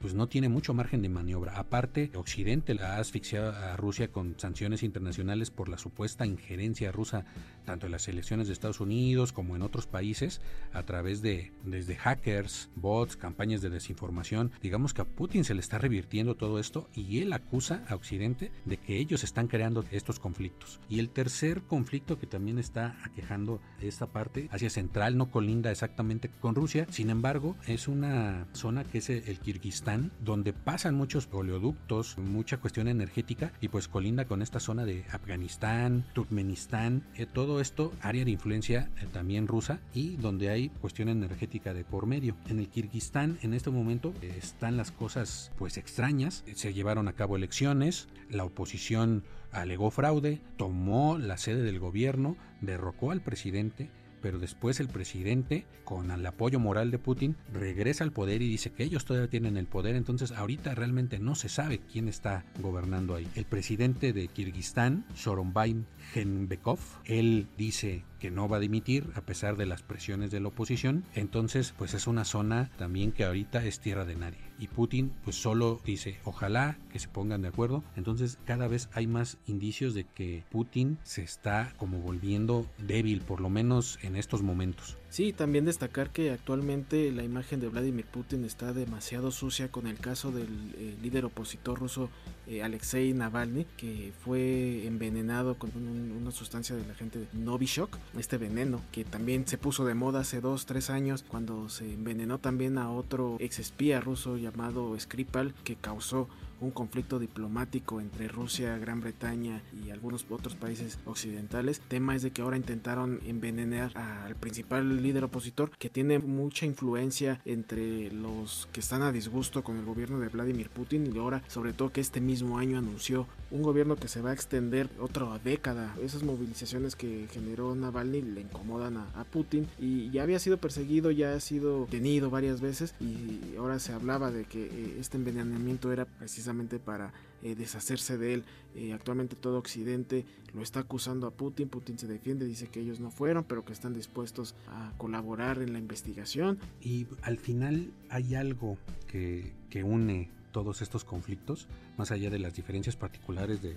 Pues 0.00 0.14
no 0.14 0.28
tiene 0.28 0.48
mucho 0.48 0.74
margen 0.74 1.02
de 1.02 1.08
maniobra. 1.08 1.58
Aparte, 1.58 2.10
Occidente 2.14 2.76
ha 2.80 2.98
asfixiado 2.98 3.52
a 3.52 3.76
Rusia 3.76 4.08
con 4.08 4.38
sanciones 4.38 4.82
internacionales 4.82 5.50
por 5.50 5.68
la 5.68 5.78
supuesta 5.78 6.26
injerencia 6.26 6.92
rusa 6.92 7.24
tanto 7.64 7.86
en 7.86 7.92
las 7.92 8.08
elecciones 8.08 8.46
de 8.46 8.52
Estados 8.52 8.80
Unidos 8.80 9.32
como 9.32 9.54
en 9.54 9.62
otros 9.62 9.86
países 9.86 10.40
a 10.72 10.84
través 10.84 11.20
de 11.22 11.52
desde 11.64 11.96
hackers, 11.96 12.70
bots, 12.76 13.16
campañas 13.16 13.60
de 13.60 13.70
desinformación. 13.70 14.52
Digamos 14.62 14.94
que 14.94 15.02
a 15.02 15.04
Putin 15.04 15.44
se 15.44 15.54
le 15.54 15.60
está 15.60 15.78
revirtiendo 15.78 16.34
todo 16.34 16.58
esto 16.58 16.88
y 16.94 17.20
él 17.20 17.32
acusa 17.32 17.84
a 17.88 17.94
Occidente 17.94 18.50
de 18.64 18.78
que 18.78 18.98
ellos 18.98 19.24
están 19.24 19.48
creando 19.48 19.84
estos 19.90 20.18
conflictos. 20.18 20.80
Y 20.88 20.98
el 20.98 21.10
tercer 21.10 21.62
conflicto 21.62 22.18
que 22.18 22.26
también 22.26 22.58
está 22.58 22.96
aquejando 23.04 23.60
esta 23.80 24.06
parte, 24.06 24.48
Asia 24.50 24.70
Central, 24.70 25.16
no 25.16 25.30
colinda 25.30 25.70
exactamente 25.70 26.30
con 26.40 26.54
Rusia, 26.54 26.86
sin 26.90 27.10
embargo, 27.10 27.56
es 27.66 27.88
una 27.88 28.46
zona 28.52 28.84
que 28.84 28.98
es 28.98 29.10
el 29.10 29.38
Kirguistán, 29.40 29.77
donde 30.20 30.52
pasan 30.52 30.94
muchos 30.94 31.28
oleoductos, 31.30 32.18
mucha 32.18 32.56
cuestión 32.58 32.88
energética 32.88 33.52
y 33.60 33.68
pues 33.68 33.86
colinda 33.86 34.24
con 34.24 34.42
esta 34.42 34.60
zona 34.60 34.84
de 34.84 35.04
Afganistán, 35.12 36.04
Turkmenistán, 36.14 37.04
eh, 37.14 37.26
todo 37.26 37.60
esto 37.60 37.92
área 38.00 38.24
de 38.24 38.32
influencia 38.32 38.90
eh, 39.00 39.06
también 39.12 39.46
rusa 39.46 39.80
y 39.94 40.16
donde 40.16 40.50
hay 40.50 40.70
cuestión 40.70 41.08
energética 41.08 41.74
de 41.74 41.84
por 41.84 42.06
medio. 42.06 42.36
En 42.48 42.58
el 42.58 42.68
Kirguistán 42.68 43.38
en 43.42 43.54
este 43.54 43.70
momento 43.70 44.12
eh, 44.20 44.34
están 44.36 44.76
las 44.76 44.90
cosas 44.90 45.52
pues 45.58 45.76
extrañas. 45.76 46.44
Se 46.54 46.74
llevaron 46.74 47.06
a 47.06 47.12
cabo 47.12 47.36
elecciones, 47.36 48.08
la 48.30 48.44
oposición 48.44 49.24
alegó 49.52 49.90
fraude, 49.90 50.40
tomó 50.56 51.18
la 51.18 51.38
sede 51.38 51.62
del 51.62 51.78
gobierno, 51.78 52.36
derrocó 52.60 53.12
al 53.12 53.20
presidente 53.20 53.90
pero 54.20 54.38
después 54.38 54.80
el 54.80 54.88
presidente, 54.88 55.66
con 55.84 56.10
el 56.10 56.24
apoyo 56.26 56.58
moral 56.58 56.90
de 56.90 56.98
Putin, 56.98 57.36
regresa 57.52 58.04
al 58.04 58.12
poder 58.12 58.42
y 58.42 58.48
dice 58.48 58.70
que 58.70 58.84
ellos 58.84 59.04
todavía 59.04 59.30
tienen 59.30 59.56
el 59.56 59.66
poder, 59.66 59.96
entonces 59.96 60.32
ahorita 60.32 60.74
realmente 60.74 61.18
no 61.18 61.34
se 61.34 61.48
sabe 61.48 61.80
quién 61.80 62.08
está 62.08 62.44
gobernando 62.60 63.14
ahí. 63.14 63.28
El 63.34 63.44
presidente 63.44 64.12
de 64.12 64.28
Kirguistán, 64.28 65.04
Soronbay 65.14 65.84
Genbekov, 66.12 66.78
él 67.04 67.48
dice 67.56 68.04
que 68.18 68.30
no 68.30 68.48
va 68.48 68.56
a 68.56 68.60
dimitir 68.60 69.10
a 69.14 69.20
pesar 69.20 69.56
de 69.56 69.66
las 69.66 69.82
presiones 69.82 70.30
de 70.30 70.40
la 70.40 70.48
oposición, 70.48 71.04
entonces 71.14 71.74
pues 71.76 71.94
es 71.94 72.06
una 72.06 72.24
zona 72.24 72.70
también 72.78 73.12
que 73.12 73.24
ahorita 73.24 73.64
es 73.64 73.80
tierra 73.80 74.04
de 74.04 74.16
nadie. 74.16 74.47
Y 74.58 74.68
Putin 74.68 75.12
pues 75.24 75.36
solo 75.36 75.80
dice, 75.84 76.18
ojalá 76.24 76.78
que 76.90 76.98
se 76.98 77.08
pongan 77.08 77.42
de 77.42 77.48
acuerdo. 77.48 77.84
Entonces 77.96 78.38
cada 78.44 78.68
vez 78.68 78.88
hay 78.92 79.06
más 79.06 79.38
indicios 79.46 79.94
de 79.94 80.04
que 80.04 80.44
Putin 80.50 80.98
se 81.02 81.22
está 81.22 81.72
como 81.76 81.98
volviendo 81.98 82.66
débil, 82.78 83.20
por 83.20 83.40
lo 83.40 83.50
menos 83.50 83.98
en 84.02 84.16
estos 84.16 84.42
momentos. 84.42 84.98
Sí, 85.10 85.32
también 85.32 85.64
destacar 85.64 86.10
que 86.10 86.30
actualmente 86.30 87.10
la 87.12 87.22
imagen 87.22 87.60
de 87.60 87.68
Vladimir 87.68 88.04
Putin 88.04 88.44
está 88.44 88.74
demasiado 88.74 89.30
sucia 89.30 89.72
con 89.72 89.86
el 89.86 89.98
caso 89.98 90.32
del 90.32 90.74
eh, 90.76 90.96
líder 91.02 91.24
opositor 91.24 91.78
ruso 91.78 92.10
eh, 92.46 92.62
Alexei 92.62 93.14
Navalny, 93.14 93.64
que 93.78 94.12
fue 94.22 94.86
envenenado 94.86 95.58
con 95.58 95.70
una 95.76 96.30
sustancia 96.30 96.76
de 96.76 96.86
la 96.86 96.94
gente 96.94 97.26
Novichok, 97.32 97.96
este 98.18 98.36
veneno, 98.36 98.82
que 98.92 99.04
también 99.04 99.46
se 99.46 99.56
puso 99.56 99.86
de 99.86 99.94
moda 99.94 100.20
hace 100.20 100.42
dos, 100.42 100.66
tres 100.66 100.90
años, 100.90 101.24
cuando 101.26 101.70
se 101.70 101.94
envenenó 101.94 102.38
también 102.38 102.76
a 102.76 102.90
otro 102.90 103.36
ex 103.40 103.58
espía 103.58 104.00
ruso 104.00 104.36
llamado 104.36 104.98
Skripal, 105.00 105.54
que 105.64 105.76
causó 105.76 106.28
un 106.60 106.70
conflicto 106.70 107.18
diplomático 107.18 108.00
entre 108.00 108.28
Rusia, 108.28 108.76
Gran 108.78 109.00
Bretaña 109.00 109.62
y 109.84 109.90
algunos 109.90 110.26
otros 110.30 110.54
países 110.54 110.98
occidentales. 111.04 111.80
Tema 111.80 112.16
es 112.16 112.22
de 112.22 112.30
que 112.30 112.42
ahora 112.42 112.56
intentaron 112.56 113.20
envenenar 113.26 113.96
al 113.96 114.34
principal 114.36 115.02
líder 115.02 115.24
opositor 115.24 115.70
que 115.78 115.90
tiene 115.90 116.18
mucha 116.18 116.66
influencia 116.66 117.40
entre 117.44 118.10
los 118.10 118.68
que 118.72 118.80
están 118.80 119.02
a 119.02 119.12
disgusto 119.12 119.62
con 119.62 119.76
el 119.76 119.84
gobierno 119.84 120.18
de 120.20 120.28
Vladimir 120.28 120.70
Putin 120.70 121.10
y 121.14 121.18
ahora 121.18 121.42
sobre 121.48 121.72
todo 121.72 121.92
que 121.92 122.00
este 122.00 122.20
mismo 122.20 122.58
año 122.58 122.78
anunció 122.78 123.26
un 123.50 123.62
gobierno 123.62 123.96
que 123.96 124.08
se 124.08 124.20
va 124.20 124.30
a 124.30 124.34
extender 124.34 124.88
otra 125.00 125.38
década. 125.42 125.94
Esas 126.02 126.22
movilizaciones 126.22 126.96
que 126.96 127.28
generó 127.32 127.74
Navalny 127.74 128.22
le 128.22 128.42
incomodan 128.42 128.96
a, 128.96 129.24
Putin 129.28 129.66
y 129.78 130.10
ya 130.10 130.22
había 130.22 130.38
sido 130.38 130.56
perseguido, 130.56 131.10
ya 131.10 131.34
ha 131.34 131.40
sido 131.40 131.86
tenido 131.90 132.30
varias 132.30 132.62
veces 132.62 132.94
y 132.98 133.56
ahora 133.56 133.78
se 133.78 133.92
hablaba 133.92 134.30
de 134.30 134.44
que 134.44 134.64
eh, 134.64 134.96
este 134.98 135.18
envenenamiento 135.18 135.92
era 135.92 136.06
precisamente 136.06 136.47
para 136.78 137.12
eh, 137.42 137.54
deshacerse 137.54 138.18
de 138.18 138.34
él. 138.34 138.44
Eh, 138.74 138.92
actualmente 138.92 139.36
todo 139.36 139.58
Occidente 139.58 140.24
lo 140.54 140.62
está 140.62 140.80
acusando 140.80 141.26
a 141.26 141.30
Putin. 141.30 141.68
Putin 141.68 141.98
se 141.98 142.06
defiende, 142.06 142.46
dice 142.46 142.68
que 142.68 142.80
ellos 142.80 143.00
no 143.00 143.10
fueron, 143.10 143.44
pero 143.44 143.64
que 143.64 143.72
están 143.72 143.94
dispuestos 143.94 144.54
a 144.68 144.92
colaborar 144.98 145.62
en 145.62 145.72
la 145.72 145.78
investigación. 145.78 146.58
Y 146.80 147.06
al 147.22 147.38
final 147.38 147.92
hay 148.08 148.34
algo 148.34 148.78
que, 149.06 149.52
une 149.84 150.30
todos 150.52 150.82
estos 150.82 151.04
conflictos, 151.04 151.68
más 151.96 152.10
allá 152.10 152.30
de 152.30 152.38
las 152.38 152.54
diferencias 152.54 152.96
particulares 152.96 153.60
de 153.62 153.76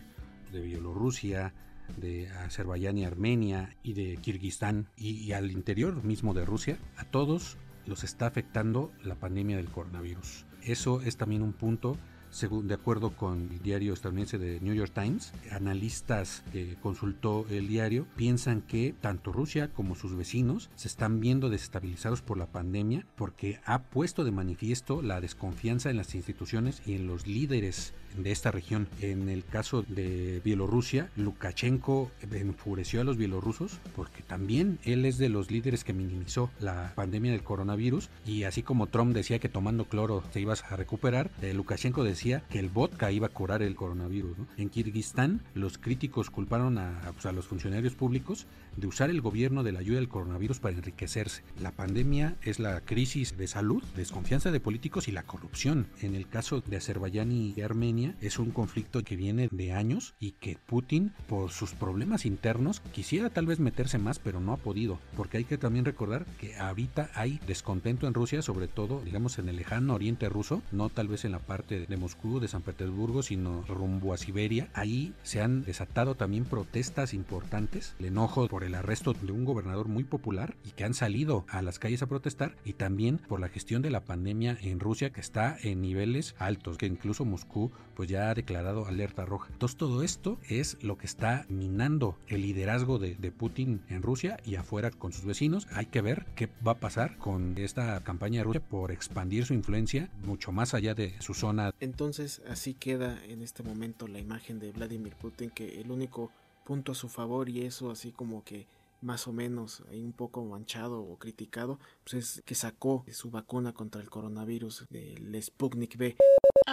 Bielorrusia, 0.51 1.53
de 1.97 2.29
Azerbaiyán 2.29 2.97
y 2.97 3.05
Armenia 3.05 3.75
y 3.83 3.93
de 3.93 4.17
Kirguistán 4.17 4.87
y, 4.95 5.31
al 5.33 5.51
interior 5.51 6.03
mismo 6.03 6.33
de 6.33 6.45
Rusia, 6.45 6.77
a 6.97 7.05
todos 7.05 7.57
los 7.85 8.03
está 8.03 8.27
afectando 8.27 8.91
la 9.03 9.15
pandemia 9.15 9.57
del 9.57 9.69
coronavirus. 9.69 10.45
Eso 10.63 11.01
es 11.01 11.17
también 11.17 11.41
un 11.41 11.53
punto 11.53 11.97
según, 12.31 12.67
de 12.67 12.73
acuerdo 12.73 13.15
con 13.15 13.49
el 13.51 13.61
diario 13.61 13.93
estadounidense 13.93 14.37
de 14.37 14.59
New 14.61 14.73
York 14.73 14.91
Times, 14.93 15.33
analistas 15.51 16.43
que 16.51 16.75
consultó 16.81 17.45
el 17.49 17.67
diario 17.67 18.07
piensan 18.15 18.61
que 18.61 18.95
tanto 18.99 19.31
Rusia 19.31 19.71
como 19.73 19.95
sus 19.95 20.15
vecinos 20.15 20.69
se 20.75 20.87
están 20.87 21.19
viendo 21.19 21.49
desestabilizados 21.49 22.21
por 22.21 22.37
la 22.37 22.47
pandemia 22.47 23.05
porque 23.15 23.59
ha 23.65 23.83
puesto 23.83 24.23
de 24.23 24.31
manifiesto 24.31 25.01
la 25.01 25.21
desconfianza 25.21 25.89
en 25.89 25.97
las 25.97 26.15
instituciones 26.15 26.81
y 26.85 26.93
en 26.93 27.07
los 27.07 27.27
líderes 27.27 27.93
de 28.17 28.31
esta 28.31 28.51
región. 28.51 28.87
En 29.01 29.29
el 29.29 29.45
caso 29.45 29.83
de 29.87 30.41
Bielorrusia, 30.43 31.09
Lukashenko 31.15 32.11
enfureció 32.31 33.01
a 33.01 33.03
los 33.03 33.17
bielorrusos 33.17 33.79
porque 33.95 34.23
también 34.23 34.79
él 34.83 35.05
es 35.05 35.17
de 35.17 35.29
los 35.29 35.51
líderes 35.51 35.83
que 35.83 35.93
minimizó 35.93 36.49
la 36.59 36.93
pandemia 36.95 37.31
del 37.31 37.43
coronavirus 37.43 38.09
y 38.25 38.43
así 38.43 38.63
como 38.63 38.87
Trump 38.87 39.13
decía 39.13 39.39
que 39.39 39.49
tomando 39.49 39.85
cloro 39.85 40.23
te 40.31 40.39
ibas 40.39 40.63
a 40.63 40.75
recuperar, 40.75 41.29
eh, 41.41 41.53
Lukashenko 41.53 42.03
decía 42.03 42.43
que 42.49 42.59
el 42.59 42.69
vodka 42.69 43.11
iba 43.11 43.27
a 43.27 43.31
curar 43.31 43.61
el 43.61 43.75
coronavirus. 43.75 44.37
En 44.57 44.69
Kirguistán, 44.69 45.41
los 45.53 45.77
críticos 45.77 46.29
culparon 46.29 46.77
a, 46.77 47.11
pues, 47.13 47.25
a 47.25 47.31
los 47.31 47.47
funcionarios 47.47 47.93
públicos 47.93 48.47
de 48.75 48.87
usar 48.87 49.09
el 49.09 49.21
gobierno 49.21 49.63
de 49.63 49.71
la 49.71 49.79
ayuda 49.79 49.99
del 49.99 50.09
coronavirus 50.09 50.59
para 50.59 50.75
enriquecerse. 50.75 51.43
La 51.59 51.71
pandemia 51.71 52.35
es 52.43 52.59
la 52.59 52.81
crisis 52.81 53.37
de 53.37 53.47
salud, 53.47 53.83
desconfianza 53.95 54.51
de 54.51 54.59
políticos 54.59 55.07
y 55.07 55.11
la 55.11 55.23
corrupción. 55.23 55.87
En 56.01 56.15
el 56.15 56.27
caso 56.27 56.61
de 56.61 56.77
Azerbaiyán 56.77 57.31
y 57.31 57.61
Armenia 57.61 58.15
es 58.21 58.39
un 58.39 58.51
conflicto 58.51 59.03
que 59.03 59.15
viene 59.15 59.49
de 59.51 59.73
años 59.73 60.13
y 60.19 60.31
que 60.31 60.57
Putin, 60.65 61.13
por 61.27 61.51
sus 61.51 61.73
problemas 61.73 62.25
internos, 62.25 62.81
quisiera 62.91 63.29
tal 63.29 63.45
vez 63.45 63.59
meterse 63.59 63.97
más, 63.97 64.19
pero 64.19 64.39
no 64.39 64.53
ha 64.53 64.57
podido. 64.57 64.99
Porque 65.15 65.37
hay 65.37 65.43
que 65.43 65.57
también 65.57 65.85
recordar 65.85 66.25
que 66.39 66.55
ahorita 66.57 67.09
hay 67.13 67.39
descontento 67.47 68.07
en 68.07 68.13
Rusia, 68.13 68.41
sobre 68.41 68.67
todo, 68.67 69.01
digamos, 69.01 69.39
en 69.39 69.49
el 69.49 69.57
lejano 69.57 69.95
oriente 69.95 70.29
ruso, 70.29 70.61
no 70.71 70.89
tal 70.89 71.07
vez 71.07 71.25
en 71.25 71.31
la 71.31 71.39
parte 71.39 71.85
de 71.85 71.97
Moscú, 71.97 72.39
de 72.39 72.47
San 72.47 72.61
Petersburgo, 72.61 73.23
sino 73.23 73.63
rumbo 73.63 74.13
a 74.13 74.17
Siberia. 74.17 74.69
Ahí 74.73 75.13
se 75.23 75.41
han 75.41 75.63
desatado 75.63 76.15
también 76.15 76.45
protestas 76.45 77.13
importantes, 77.13 77.95
el 77.99 78.05
enojo 78.05 78.47
por 78.47 78.60
el 78.63 78.75
arresto 78.75 79.13
de 79.13 79.31
un 79.31 79.45
gobernador 79.45 79.87
muy 79.87 80.03
popular 80.03 80.55
y 80.63 80.71
que 80.71 80.83
han 80.83 80.93
salido 80.93 81.45
a 81.49 81.61
las 81.61 81.79
calles 81.79 82.01
a 82.01 82.07
protestar 82.07 82.55
y 82.65 82.73
también 82.73 83.17
por 83.17 83.39
la 83.39 83.49
gestión 83.49 83.81
de 83.81 83.89
la 83.89 84.03
pandemia 84.05 84.57
en 84.61 84.79
Rusia 84.79 85.11
que 85.11 85.21
está 85.21 85.57
en 85.61 85.81
niveles 85.81 86.35
altos, 86.39 86.77
que 86.77 86.85
incluso 86.85 87.25
Moscú 87.25 87.71
pues 87.95 88.09
ya 88.09 88.29
ha 88.29 88.33
declarado 88.33 88.85
alerta 88.85 89.25
roja. 89.25 89.49
Entonces 89.51 89.77
todo 89.77 90.03
esto 90.03 90.39
es 90.49 90.77
lo 90.81 90.97
que 90.97 91.05
está 91.05 91.45
minando 91.49 92.17
el 92.27 92.41
liderazgo 92.41 92.99
de, 92.99 93.15
de 93.15 93.31
Putin 93.31 93.81
en 93.89 94.01
Rusia 94.01 94.37
y 94.45 94.55
afuera 94.55 94.91
con 94.91 95.13
sus 95.13 95.25
vecinos. 95.25 95.67
Hay 95.73 95.85
que 95.85 96.01
ver 96.01 96.25
qué 96.35 96.49
va 96.65 96.73
a 96.73 96.79
pasar 96.79 97.17
con 97.17 97.57
esta 97.57 98.01
campaña 98.03 98.39
de 98.39 98.43
Rusia 98.45 98.61
por 98.61 98.91
expandir 98.91 99.45
su 99.45 99.53
influencia 99.53 100.09
mucho 100.23 100.51
más 100.51 100.73
allá 100.73 100.93
de 100.93 101.13
su 101.19 101.33
zona. 101.33 101.73
Entonces 101.79 102.41
así 102.47 102.73
queda 102.73 103.23
en 103.25 103.41
este 103.41 103.63
momento 103.63 104.07
la 104.07 104.19
imagen 104.19 104.59
de 104.59 104.71
Vladimir 104.71 105.15
Putin 105.15 105.49
que 105.49 105.81
el 105.81 105.91
único 105.91 106.31
punto 106.63 106.91
a 106.91 106.95
su 106.95 107.09
favor 107.09 107.49
y 107.49 107.61
eso 107.61 107.91
así 107.91 108.11
como 108.11 108.43
que 108.43 108.67
más 109.01 109.27
o 109.27 109.33
menos 109.33 109.83
ahí 109.89 110.03
un 110.03 110.13
poco 110.13 110.43
manchado 110.45 111.01
o 111.01 111.17
criticado, 111.17 111.79
pues 112.03 112.13
es 112.13 112.43
que 112.45 112.55
sacó 112.55 113.03
su 113.11 113.31
vacuna 113.31 113.73
contra 113.73 114.01
el 114.01 114.09
coronavirus 114.09 114.85
del 114.89 115.41
Sputnik 115.41 115.97
B. 115.97 116.15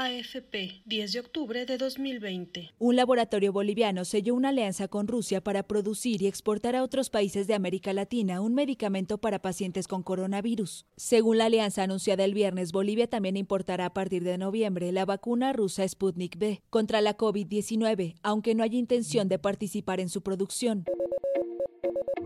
AFP, 0.01 0.83
10 0.85 1.13
de 1.13 1.19
octubre 1.19 1.67
de 1.67 1.77
2020. 1.77 2.71
Un 2.79 2.95
laboratorio 2.95 3.53
boliviano 3.53 4.05
selló 4.05 4.37
una 4.37 4.51
alianza 4.51 4.87
con 4.87 5.09
Rusia 5.09 5.43
para 5.43 5.65
producir 5.65 6.23
y 6.23 6.29
exportar 6.29 6.77
a 6.77 6.85
otros 6.85 7.11
países 7.11 7.49
de 7.49 7.55
América 7.55 7.93
Latina 7.93 8.41
un 8.41 8.55
medicamento 8.55 9.19
para 9.19 9.43
pacientes 9.43 9.89
con 9.89 10.05
coronavirus. 10.05 10.87
Según 10.97 11.39
la 11.39 11.47
alianza 11.47 11.83
anunciada 11.83 12.23
el 12.23 12.33
viernes, 12.33 12.71
Bolivia 12.71 13.09
también 13.09 13.37
importará 13.37 13.87
a 13.87 13.93
partir 13.93 14.23
de 14.23 14.39
noviembre 14.39 14.93
la 14.93 15.05
vacuna 15.05 15.53
rusa 15.53 15.89
Sputnik 15.89 16.39
B 16.39 16.63
contra 16.71 17.01
la 17.01 17.17
COVID-19, 17.17 18.21
aunque 18.23 18.55
no 18.55 18.63
hay 18.63 18.77
intención 18.77 19.27
de 19.27 19.41
participar 19.41 19.99
en 19.99 20.11
su 20.11 20.23
producción. 20.23 20.85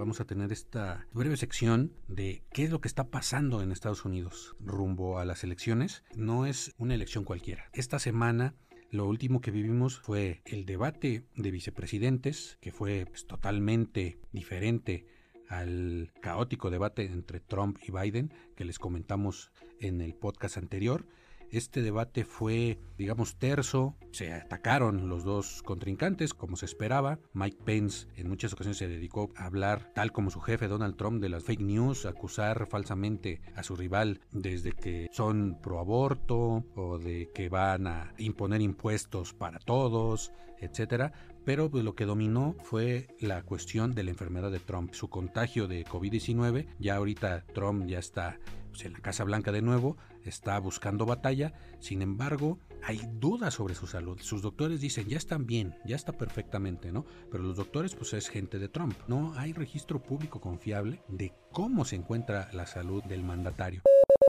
Vamos 0.03 0.21
a 0.21 0.25
tener 0.25 0.51
esta 0.51 1.07
breve 1.13 1.37
sección 1.37 1.93
de 2.09 2.43
qué 2.53 2.65
es 2.65 2.73
lo 2.73 2.81
que 2.81 2.89
está 2.89 3.05
pasando 3.05 3.63
en 3.63 3.71
Estados 3.71 4.05
Unidos 4.05 4.57
rumbo 4.59 5.21
a 5.21 5.25
las 5.25 5.45
elecciones. 5.45 6.03
No 6.17 6.45
es 6.45 6.75
una 6.77 6.97
elección 6.97 7.23
cualquiera. 7.23 7.71
Esta 7.73 8.01
semana 8.01 8.57
lo 8.91 9.07
último 9.07 9.41
que 9.41 9.53
vivimos 9.53 10.01
fue 10.01 10.43
el 10.45 10.67
debate 10.67 11.29
de 11.37 11.51
vicepresidentes, 11.53 12.59
que 12.61 12.73
fue 12.73 13.07
pues, 13.07 13.29
totalmente 13.29 14.19
diferente 14.33 15.07
al 15.49 16.11
caótico 16.21 16.69
debate 16.71 17.05
entre 17.05 17.39
Trump 17.39 17.79
y 17.87 17.93
Biden 17.93 18.35
que 18.57 18.65
les 18.65 18.81
comentamos 18.81 19.53
en 19.79 20.01
el 20.01 20.17
podcast 20.17 20.57
anterior. 20.57 21.07
Este 21.53 21.83
debate 21.83 22.25
fue, 22.25 22.79
digamos, 22.97 23.37
terso, 23.37 23.95
se 24.11 24.33
atacaron 24.33 25.11
los 25.11 25.23
dos 25.23 25.63
contrincantes 25.63 26.33
como 26.33 26.57
se 26.57 26.65
esperaba. 26.65 27.19
Mike 27.35 27.59
Pence 27.63 28.09
en 28.17 28.31
muchas 28.31 28.55
ocasiones 28.55 28.79
se 28.79 28.89
dedicó 28.89 29.31
a 29.37 29.45
hablar, 29.45 29.93
tal 29.95 30.13
como 30.13 30.31
su 30.31 30.41
jefe 30.41 30.67
Donald 30.67 30.97
Trump, 30.97 31.21
de 31.21 31.29
las 31.29 31.45
fake 31.45 31.61
news, 31.61 32.07
acusar 32.07 32.69
falsamente 32.71 33.43
a 33.55 33.63
su 33.63 33.77
rival 33.77 34.23
desde 34.31 34.73
que 34.73 35.09
son 35.13 35.59
pro 35.63 35.79
aborto 35.79 36.65
o 36.75 36.99
de 36.99 37.31
que 37.35 37.51
van 37.51 37.87
a 37.87 38.15
imponer 38.17 38.63
impuestos 38.63 39.35
para 39.35 39.59
todos, 39.59 40.33
etcétera 40.59 41.13
pero 41.45 41.71
pues, 41.71 41.85
lo 41.85 41.95
que 41.95 42.05
dominó 42.05 42.55
fue 42.63 43.09
la 43.19 43.43
cuestión 43.43 43.95
de 43.95 44.05
la 44.05 44.11
enfermedad 44.11 44.51
de 44.51 44.61
Trump, 44.61 44.95
su 44.95 45.09
contagio 45.09 45.67
de 45.67 45.85
COVID-19. 45.85 46.67
Ya 46.79 46.97
ahorita 46.97 47.45
Trump 47.53 47.87
ya 47.87 47.99
está 47.99 48.39
pues, 48.73 48.91
la 48.91 48.99
Casa 49.01 49.25
Blanca 49.25 49.53
de 49.53 49.63
nuevo, 49.63 49.97
está 50.25 50.59
buscando 50.59 51.07
batalla, 51.07 51.53
sin 51.79 52.03
embargo 52.03 52.59
hay 52.83 53.01
dudas 53.15 53.55
sobre 53.55 53.75
su 53.75 53.87
salud. 53.87 54.19
Sus 54.21 54.43
doctores 54.43 54.81
dicen 54.81 55.09
ya 55.09 55.17
están 55.17 55.47
bien, 55.47 55.77
ya 55.85 55.97
está 55.97 56.13
perfectamente, 56.13 56.91
¿no? 56.91 57.05
Pero 57.31 57.45
los 57.45 57.57
doctores 57.57 57.95
pues 57.95 58.13
es 58.15 58.29
gente 58.29 58.59
de 58.59 58.69
Trump. 58.69 58.97
No 59.07 59.35
hay 59.37 59.53
registro 59.53 60.03
público 60.03 60.41
confiable 60.41 61.03
de 61.09 61.33
cómo 61.53 61.85
se 61.85 61.97
encuentra 61.97 62.49
la 62.53 62.67
salud 62.67 63.03
del 63.05 63.23
mandatario. 63.23 63.83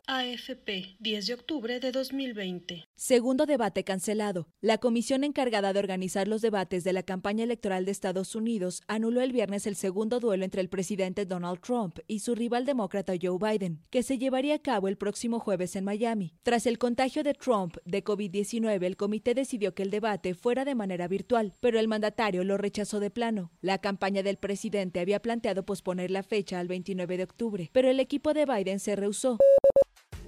AFP, 0.05 0.97
10 0.99 1.27
de 1.27 1.33
octubre 1.33 1.79
de 1.79 1.93
2020. 1.93 2.83
Segundo 2.93 3.45
debate 3.45 3.85
cancelado. 3.85 4.49
La 4.59 4.77
comisión 4.77 5.23
encargada 5.23 5.71
de 5.71 5.79
organizar 5.79 6.27
los 6.27 6.41
debates 6.41 6.83
de 6.83 6.91
la 6.91 7.03
campaña 7.03 7.45
electoral 7.45 7.85
de 7.85 7.91
Estados 7.91 8.35
Unidos 8.35 8.81
anuló 8.87 9.21
el 9.21 9.31
viernes 9.31 9.65
el 9.65 9.77
segundo 9.77 10.19
duelo 10.19 10.43
entre 10.43 10.59
el 10.59 10.67
presidente 10.67 11.25
Donald 11.25 11.61
Trump 11.61 11.99
y 12.05 12.19
su 12.19 12.35
rival 12.35 12.65
demócrata 12.65 13.13
Joe 13.21 13.37
Biden, 13.39 13.79
que 13.89 14.03
se 14.03 14.17
llevaría 14.17 14.55
a 14.55 14.59
cabo 14.59 14.89
el 14.89 14.97
próximo 14.97 15.39
jueves 15.39 15.73
en 15.77 15.85
Miami. 15.85 16.33
Tras 16.43 16.65
el 16.65 16.77
contagio 16.79 17.23
de 17.23 17.33
Trump 17.33 17.77
de 17.85 18.03
COVID-19, 18.03 18.83
el 18.83 18.97
comité 18.97 19.33
decidió 19.33 19.73
que 19.73 19.83
el 19.83 19.89
debate 19.89 20.33
fuera 20.33 20.65
de 20.65 20.75
manera 20.75 21.07
virtual, 21.07 21.53
pero 21.61 21.79
el 21.79 21.87
mandatario 21.87 22.43
lo 22.43 22.57
rechazó 22.57 22.99
de 22.99 23.09
plano. 23.09 23.53
La 23.61 23.77
campaña 23.77 24.21
del 24.21 24.35
presidente 24.35 24.99
había 24.99 25.21
planteado 25.21 25.65
posponer 25.65 26.11
la 26.11 26.23
fecha 26.23 26.59
al 26.59 26.67
29 26.67 27.15
de 27.15 27.23
octubre, 27.23 27.69
pero 27.71 27.89
el 27.89 28.01
equipo 28.01 28.33
de 28.33 28.45
Biden 28.45 28.81
se 28.81 28.97
rehusó. 28.97 29.37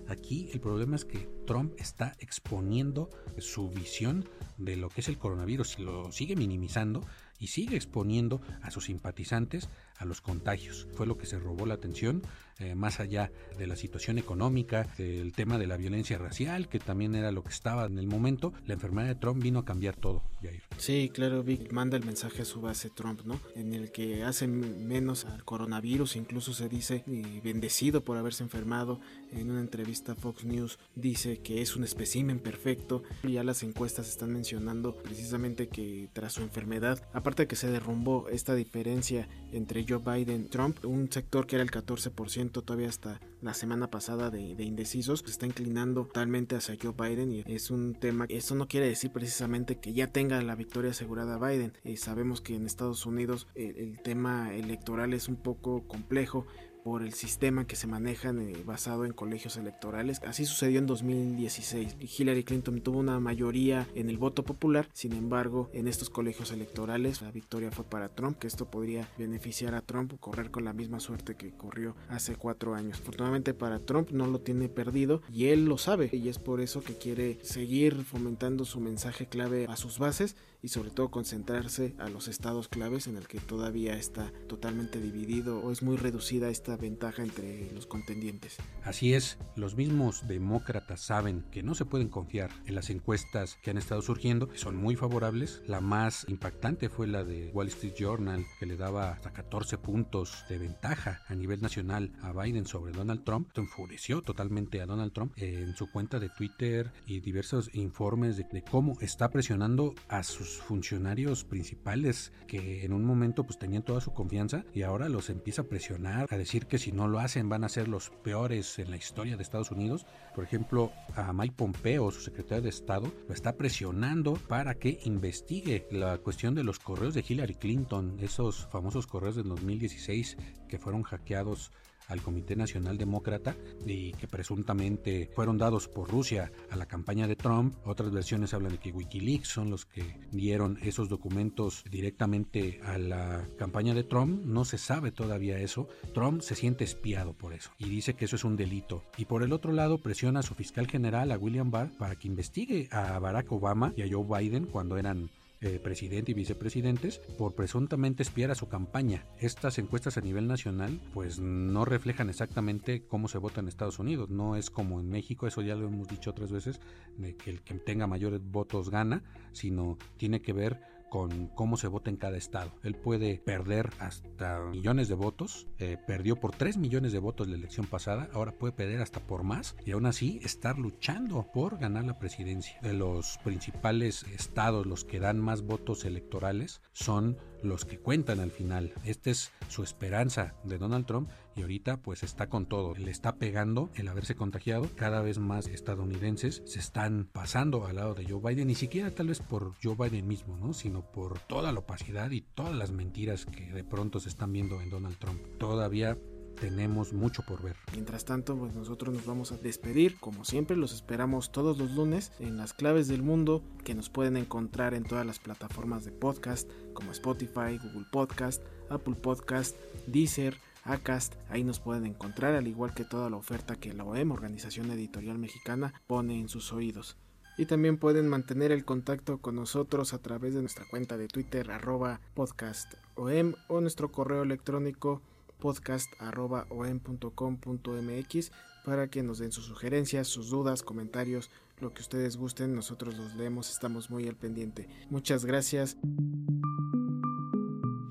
Aquí 0.07 0.49
el 0.53 0.59
problema 0.59 0.95
es 0.95 1.05
que 1.05 1.27
Trump 1.47 1.73
está 1.77 2.15
exponiendo 2.19 3.09
su 3.39 3.69
visión 3.69 4.27
de 4.57 4.75
lo 4.75 4.89
que 4.89 5.01
es 5.01 5.07
el 5.07 5.17
coronavirus 5.17 5.79
lo 5.79 6.11
sigue 6.11 6.35
minimizando 6.35 7.01
y 7.39 7.47
sigue 7.47 7.75
exponiendo 7.75 8.41
a 8.61 8.71
sus 8.71 8.85
simpatizantes 8.85 9.69
a 9.97 10.05
los 10.05 10.21
contagios. 10.21 10.87
Fue 10.93 11.07
lo 11.07 11.17
que 11.17 11.25
se 11.25 11.39
robó 11.39 11.65
la 11.65 11.73
atención, 11.73 12.21
eh, 12.59 12.73
más 12.73 13.01
allá 13.01 13.31
de 13.57 13.67
la 13.67 13.75
situación 13.75 14.17
económica, 14.17 14.87
del 14.97 15.33
tema 15.33 15.57
de 15.57 15.67
la 15.67 15.75
violencia 15.75 16.17
racial, 16.17 16.69
que 16.69 16.79
también 16.79 17.13
era 17.13 17.31
lo 17.31 17.43
que 17.43 17.49
estaba 17.49 17.85
en 17.85 17.99
el 17.99 18.07
momento. 18.07 18.53
La 18.65 18.75
enfermedad 18.75 19.07
de 19.07 19.15
Trump 19.15 19.43
vino 19.43 19.59
a 19.59 19.65
cambiar 19.65 19.97
todo, 19.97 20.23
Jair. 20.41 20.61
Sí, 20.77 21.11
claro, 21.13 21.43
Vic 21.43 21.73
manda 21.73 21.97
el 21.97 22.05
mensaje 22.05 22.43
a 22.43 22.45
su 22.45 22.61
base 22.61 22.89
Trump, 22.89 23.21
¿no? 23.25 23.39
En 23.55 23.73
el 23.73 23.91
que 23.91 24.23
hace 24.23 24.47
menos 24.47 25.25
al 25.25 25.43
coronavirus, 25.43 26.15
incluso 26.15 26.53
se 26.53 26.69
dice, 26.69 27.03
y 27.07 27.41
bendecido 27.41 28.05
por 28.05 28.17
haberse 28.17 28.43
enfermado. 28.43 29.01
En 29.33 29.51
una 29.51 29.59
entrevista 29.59 30.13
a 30.13 30.15
Fox 30.15 30.45
News 30.45 30.79
dice 30.95 31.39
que 31.39 31.61
es 31.61 31.75
un 31.75 31.83
espécimen 31.83 32.39
perfecto. 32.39 33.03
Ya 33.23 33.43
las 33.43 33.63
encuestas 33.63 34.07
están 34.07 34.31
mencionando 34.31 34.95
precisamente 34.95 35.67
que 35.67 36.07
tras 36.13 36.33
su 36.33 36.41
enfermedad, 36.41 37.05
aparte 37.11 37.43
de 37.43 37.47
que 37.47 37.57
se 37.57 37.69
derrumbó 37.69 38.29
esta 38.29 38.55
diferencia 38.55 39.27
entre 39.51 39.85
Joe 39.87 39.99
Biden 39.99 40.49
Trump, 40.49 40.85
un 40.85 41.11
sector 41.11 41.47
que 41.47 41.57
era 41.57 41.63
el 41.63 41.71
14% 41.71 42.44
todavía 42.49 42.89
hasta 42.89 43.19
la 43.41 43.53
semana 43.53 43.89
pasada 43.89 44.29
de, 44.29 44.55
indecisos, 44.63 45.19
se 45.19 45.31
está 45.31 45.45
inclinando 45.45 46.05
totalmente 46.05 46.55
hacia 46.55 46.77
Joe 46.81 46.93
Biden 46.97 47.31
y 47.31 47.43
es 47.45 47.71
un 47.71 47.95
tema, 47.95 48.25
eso 48.29 48.55
no 48.55 48.67
quiere 48.67 48.87
decir 48.87 49.11
precisamente 49.11 49.79
que 49.79 49.93
ya 49.93 50.07
tenga 50.11 50.41
la 50.41 50.55
victoria 50.55 50.91
asegurada 50.91 51.37
Biden. 51.37 51.73
Eh, 51.83 51.97
sabemos 51.97 52.41
que 52.41 52.55
en 52.55 52.65
Estados 52.65 53.05
Unidos 53.05 53.47
el 53.55 53.99
tema 54.01 54.53
electoral 54.55 55.13
es 55.13 55.27
un 55.27 55.35
poco 55.35 55.87
complejo 55.87 56.45
por 56.85 57.01
el 57.01 57.15
sistema 57.15 57.65
que 57.65 57.75
se 57.75 57.87
maneja 57.87 58.29
eh, 58.29 58.61
basado 58.63 59.05
en 59.05 59.11
colegios 59.11 59.57
electorales. 59.57 60.21
Así 60.23 60.45
sucedió 60.45 60.77
en 60.77 60.85
2016. 60.85 61.97
Hillary 61.99 62.43
Clinton 62.43 62.79
tuvo 62.79 62.99
una 62.99 63.19
mayoría 63.19 63.87
en 63.95 64.07
el 64.07 64.19
voto 64.19 64.43
popular, 64.43 64.87
sin 64.93 65.13
embargo, 65.13 65.71
en 65.73 65.87
estos 65.87 66.11
colegios 66.11 66.51
electorales 66.51 67.23
la 67.23 67.31
victoria 67.31 67.71
fue 67.71 67.85
para 67.85 68.09
Trump, 68.09 68.37
que 68.37 68.45
esto 68.45 68.69
podría 68.69 69.09
beneficiar 69.17 69.73
a 69.73 69.81
Trump 69.81 70.13
correr 70.19 70.51
con 70.51 70.63
la 70.63 70.73
misma 70.73 70.99
suerte 70.99 71.33
que 71.33 71.57
corrió 71.57 71.95
hace 72.07 72.35
cuatro 72.35 72.75
años. 72.75 72.99
Afortunadamente 72.99 73.55
para 73.55 73.79
Trump 73.79 74.11
no 74.11 74.27
lo 74.27 74.41
tiene 74.41 74.69
perdido 74.69 75.23
y 75.33 75.47
él 75.47 75.65
lo 75.65 75.79
sabe 75.79 76.11
y 76.13 76.29
es 76.29 76.37
por 76.37 76.61
eso 76.61 76.83
que 76.83 76.99
quiere 76.99 77.39
seguir 77.41 78.03
fomentando 78.03 78.63
su 78.63 78.79
mensaje 78.79 79.25
clave 79.25 79.65
a 79.67 79.75
sus 79.75 79.97
bases 79.97 80.35
y 80.65 80.69
sobre 80.69 80.89
todo 80.89 81.11
concentrarse 81.11 81.93
a 81.99 82.09
los 82.09 82.27
estados 82.27 82.67
claves 82.69 83.05
en 83.05 83.17
el 83.17 83.27
que 83.27 83.39
todavía 83.39 83.95
está 83.95 84.33
totalmente 84.47 84.99
dividido 84.99 85.59
o 85.59 85.71
es 85.71 85.83
muy 85.83 85.95
reducida 85.95 86.49
esta 86.49 86.75
ventaja 86.75 87.21
entre 87.21 87.71
los 87.71 87.85
contendientes. 87.85 88.57
Así 88.83 89.13
es, 89.13 89.37
los 89.55 89.75
mismos 89.75 90.27
demócratas 90.27 91.01
saben 91.01 91.45
que 91.51 91.61
no 91.61 91.75
se 91.75 91.85
pueden 91.85 92.09
confiar 92.09 92.49
en 92.65 92.73
las 92.73 92.89
encuestas 92.89 93.59
que 93.61 93.69
han 93.69 93.77
estado 93.77 94.01
surgiendo, 94.01 94.47
que 94.47 94.57
son 94.57 94.75
muy 94.75 94.95
favorables. 94.95 95.61
La 95.67 95.81
más 95.81 96.25
impactante 96.29 96.89
fue 96.89 97.05
la 97.05 97.23
de 97.23 97.51
Wall 97.53 97.67
Street 97.67 97.93
Journal, 97.95 98.43
que 98.59 98.65
le 98.65 98.75
daba 98.75 99.11
hasta 99.11 99.33
14 99.33 99.77
puntos 99.77 100.45
de 100.49 100.57
ventaja 100.57 101.21
a 101.27 101.35
nivel 101.35 101.61
nacional 101.61 102.11
a 102.23 102.33
Biden 102.33 102.65
sobre 102.65 102.91
Donald 102.91 103.23
Trump. 103.23 103.49
Esto 103.49 103.61
enfureció 103.61 104.23
totalmente 104.23 104.81
a 104.81 104.87
Donald 104.87 105.13
Trump 105.13 105.33
en 105.35 105.75
su 105.75 105.91
cuenta 105.91 106.19
de 106.19 106.29
Twitter 106.29 106.91
y 107.05 107.19
diversos 107.19 107.69
informes 107.75 108.37
de, 108.37 108.47
de 108.51 108.63
cómo 108.63 108.97
está 108.99 109.29
presionando 109.29 109.93
a 110.07 110.23
sus 110.23 110.54
funcionarios 110.57 111.43
principales 111.43 112.31
que 112.47 112.85
en 112.85 112.93
un 112.93 113.05
momento 113.05 113.43
pues 113.43 113.57
tenían 113.57 113.83
toda 113.83 114.01
su 114.01 114.13
confianza 114.13 114.65
y 114.73 114.83
ahora 114.83 115.09
los 115.09 115.29
empieza 115.29 115.63
a 115.63 115.65
presionar, 115.65 116.27
a 116.29 116.37
decir 116.37 116.67
que 116.67 116.77
si 116.77 116.91
no 116.91 117.07
lo 117.07 117.19
hacen 117.19 117.49
van 117.49 117.63
a 117.63 117.69
ser 117.69 117.87
los 117.87 118.09
peores 118.09 118.79
en 118.79 118.91
la 118.91 118.97
historia 118.97 119.37
de 119.37 119.43
Estados 119.43 119.71
Unidos. 119.71 120.05
Por 120.33 120.43
ejemplo, 120.43 120.91
a 121.15 121.33
Mike 121.33 121.55
Pompeo, 121.57 122.11
su 122.11 122.21
secretario 122.21 122.63
de 122.63 122.69
Estado, 122.69 123.11
lo 123.27 123.33
está 123.33 123.53
presionando 123.53 124.33
para 124.33 124.75
que 124.75 124.99
investigue 125.05 125.87
la 125.91 126.17
cuestión 126.17 126.55
de 126.55 126.63
los 126.63 126.79
correos 126.79 127.13
de 127.13 127.23
Hillary 127.27 127.55
Clinton, 127.55 128.17
esos 128.21 128.67
famosos 128.67 129.07
correos 129.07 129.35
del 129.35 129.49
2016 129.49 130.37
que 130.67 130.79
fueron 130.79 131.03
hackeados 131.03 131.71
al 132.07 132.21
Comité 132.21 132.55
Nacional 132.55 132.97
Demócrata 132.97 133.55
y 133.85 134.11
que 134.13 134.27
presuntamente 134.27 135.29
fueron 135.33 135.57
dados 135.57 135.87
por 135.87 136.09
Rusia 136.09 136.51
a 136.69 136.75
la 136.75 136.85
campaña 136.85 137.27
de 137.27 137.35
Trump. 137.35 137.75
Otras 137.85 138.11
versiones 138.11 138.53
hablan 138.53 138.73
de 138.73 138.77
que 138.79 138.91
Wikileaks 138.91 139.47
son 139.47 139.69
los 139.69 139.85
que 139.85 140.19
dieron 140.31 140.77
esos 140.81 141.09
documentos 141.09 141.83
directamente 141.89 142.79
a 142.83 142.97
la 142.97 143.45
campaña 143.57 143.93
de 143.93 144.03
Trump. 144.03 144.45
No 144.45 144.65
se 144.65 144.77
sabe 144.77 145.11
todavía 145.11 145.59
eso. 145.59 145.87
Trump 146.13 146.41
se 146.41 146.55
siente 146.55 146.83
espiado 146.83 147.33
por 147.33 147.53
eso 147.53 147.71
y 147.77 147.89
dice 147.89 148.13
que 148.13 148.25
eso 148.25 148.35
es 148.35 148.43
un 148.43 148.55
delito. 148.55 149.03
Y 149.17 149.25
por 149.25 149.43
el 149.43 149.53
otro 149.53 149.71
lado 149.71 149.99
presiona 149.99 150.39
a 150.39 150.43
su 150.43 150.55
fiscal 150.55 150.87
general, 150.87 151.31
a 151.31 151.37
William 151.37 151.71
Barr, 151.71 151.91
para 151.97 152.15
que 152.15 152.27
investigue 152.27 152.87
a 152.91 153.17
Barack 153.19 153.51
Obama 153.51 153.93
y 153.95 154.01
a 154.01 154.07
Joe 154.09 154.25
Biden 154.25 154.65
cuando 154.65 154.97
eran 154.97 155.29
eh, 155.65 155.79
presidente 155.79 156.29
y 156.29 156.35
vicepresidentes 156.35 157.17
por 157.39 157.55
presuntamente 157.55 158.21
espiar 158.21 158.51
a 158.51 158.55
su 158.55 158.67
campaña. 158.67 159.25
Estas 159.39 159.79
encuestas 159.79 160.15
a 160.15 160.21
nivel 160.21 160.47
nacional 160.47 161.01
pues 161.11 161.39
no 161.39 161.85
reflejan 161.85 162.29
exactamente 162.29 163.01
cómo 163.07 163.27
se 163.27 163.39
vota 163.39 163.61
en 163.61 163.67
Estados 163.67 163.97
Unidos. 163.97 164.29
No 164.29 164.57
es 164.57 164.69
como 164.69 164.99
en 164.99 165.09
México, 165.09 165.47
eso 165.47 165.63
ya 165.63 165.73
lo 165.73 165.87
hemos 165.87 166.07
dicho 166.07 166.29
otras 166.29 166.51
veces, 166.51 166.79
de 167.17 167.35
que 167.35 167.49
el 167.49 167.63
que 167.63 167.73
tenga 167.73 168.05
mayores 168.05 168.41
votos 168.43 168.91
gana, 168.91 169.23
sino 169.53 169.97
tiene 170.17 170.39
que 170.39 170.53
ver 170.53 170.79
con 171.09 171.47
cómo 171.47 171.77
se 171.77 171.87
vota 171.87 172.09
en 172.09 172.17
cada 172.17 172.37
estado. 172.37 172.71
Él 172.83 172.95
puede 172.95 173.37
perder 173.39 173.89
hasta 173.99 174.59
millones 174.61 175.07
de 175.07 175.15
votos, 175.15 175.67
eh, 175.79 175.97
perdió 176.05 176.35
por 176.35 176.55
3 176.55 176.77
millones 176.77 177.11
de 177.11 177.19
votos 177.19 177.47
la 177.47 177.55
elección 177.55 177.85
pasada, 177.85 178.29
ahora 178.33 178.51
puede 178.51 178.73
perder 178.73 179.01
hasta 179.01 179.19
por 179.19 179.43
más 179.43 179.75
y 179.85 179.91
aún 179.91 180.05
así 180.05 180.39
estar 180.43 180.77
luchando 180.77 181.51
por 181.53 181.77
ganar 181.77 182.05
la 182.05 182.19
presidencia. 182.19 182.79
De 182.81 182.93
los 182.93 183.37
principales 183.43 184.23
estados, 184.23 184.85
los 184.85 185.05
que 185.05 185.19
dan 185.19 185.39
más 185.39 185.61
votos 185.61 186.05
electorales 186.05 186.81
son 186.93 187.37
los 187.65 187.85
que 187.85 187.99
cuentan 187.99 188.39
al 188.39 188.51
final. 188.51 188.93
Esta 189.03 189.29
es 189.29 189.51
su 189.67 189.83
esperanza 189.83 190.55
de 190.63 190.77
Donald 190.77 191.05
Trump 191.05 191.29
y 191.55 191.61
ahorita 191.61 191.97
pues 191.97 192.23
está 192.23 192.47
con 192.49 192.65
todo. 192.65 192.95
Le 192.95 193.11
está 193.11 193.35
pegando 193.35 193.89
el 193.95 194.07
haberse 194.07 194.35
contagiado. 194.35 194.89
Cada 194.95 195.21
vez 195.21 195.39
más 195.39 195.67
estadounidenses 195.67 196.61
se 196.65 196.79
están 196.79 197.29
pasando 197.31 197.85
al 197.85 197.95
lado 197.95 198.13
de 198.13 198.25
Joe 198.25 198.41
Biden, 198.41 198.67
ni 198.67 198.75
siquiera 198.75 199.11
tal 199.11 199.27
vez 199.27 199.39
por 199.39 199.73
Joe 199.81 199.95
Biden 199.95 200.27
mismo, 200.27 200.57
¿no? 200.57 200.73
sino 200.73 201.01
por 201.11 201.39
toda 201.39 201.71
la 201.71 201.79
opacidad 201.79 202.31
y 202.31 202.41
todas 202.41 202.75
las 202.75 202.91
mentiras 202.91 203.45
que 203.45 203.71
de 203.71 203.83
pronto 203.83 204.19
se 204.19 204.29
están 204.29 204.51
viendo 204.51 204.81
en 204.81 204.89
Donald 204.89 205.17
Trump. 205.17 205.41
Todavía 205.57 206.17
tenemos 206.55 207.13
mucho 207.13 207.43
por 207.43 207.61
ver. 207.61 207.75
Mientras 207.93 208.25
tanto, 208.25 208.55
pues 208.57 208.73
nosotros 208.73 209.13
nos 209.13 209.25
vamos 209.25 209.51
a 209.51 209.57
despedir. 209.57 210.17
Como 210.19 210.45
siempre, 210.45 210.77
los 210.77 210.93
esperamos 210.93 211.51
todos 211.51 211.77
los 211.77 211.91
lunes 211.91 212.31
en 212.39 212.57
las 212.57 212.73
claves 212.73 213.07
del 213.07 213.21
mundo 213.21 213.63
que 213.83 213.95
nos 213.95 214.09
pueden 214.09 214.37
encontrar 214.37 214.93
en 214.93 215.03
todas 215.03 215.25
las 215.25 215.39
plataformas 215.39 216.05
de 216.05 216.11
podcast 216.11 216.69
como 216.93 217.11
Spotify, 217.11 217.77
Google 217.81 218.07
Podcast, 218.11 218.63
Apple 218.89 219.15
Podcast, 219.15 219.75
Deezer, 220.07 220.57
Acast. 220.83 221.35
Ahí 221.49 221.63
nos 221.63 221.79
pueden 221.79 222.05
encontrar, 222.05 222.55
al 222.55 222.67
igual 222.67 222.93
que 222.93 223.05
toda 223.05 223.29
la 223.29 223.37
oferta 223.37 223.75
que 223.75 223.93
la 223.93 224.03
OEM, 224.03 224.31
Organización 224.31 224.89
Editorial 224.91 225.37
Mexicana, 225.37 225.93
pone 226.07 226.39
en 226.39 226.49
sus 226.49 226.71
oídos. 226.71 227.17
Y 227.57 227.65
también 227.67 227.97
pueden 227.97 228.27
mantener 228.27 228.71
el 228.71 228.83
contacto 228.83 229.37
con 229.37 229.55
nosotros 229.55 230.13
a 230.13 230.21
través 230.21 230.53
de 230.53 230.61
nuestra 230.61 230.85
cuenta 230.89 231.17
de 231.17 231.27
Twitter 231.27 231.71
arroba 231.71 232.19
podcastom 232.33 233.53
o 233.67 233.81
nuestro 233.81 234.11
correo 234.11 234.43
electrónico 234.43 235.21
podcast.om.com.mx 235.59 238.51
para 238.85 239.09
que 239.09 239.23
nos 239.23 239.39
den 239.39 239.51
sus 239.51 239.65
sugerencias, 239.65 240.27
sus 240.27 240.49
dudas, 240.49 240.83
comentarios, 240.83 241.49
lo 241.79 241.93
que 241.93 242.01
ustedes 242.01 242.37
gusten, 242.37 242.75
nosotros 242.75 243.17
los 243.17 243.35
leemos, 243.35 243.71
estamos 243.71 244.09
muy 244.09 244.27
al 244.27 244.35
pendiente. 244.35 244.87
Muchas 245.09 245.45
gracias. 245.45 245.97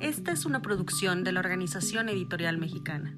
Esta 0.01 0.33
es 0.33 0.45
una 0.45 0.61
producción 0.61 1.25
de 1.25 1.33
la 1.33 1.41
Organización 1.41 2.09
Editorial 2.09 2.59
Mexicana. 2.59 3.15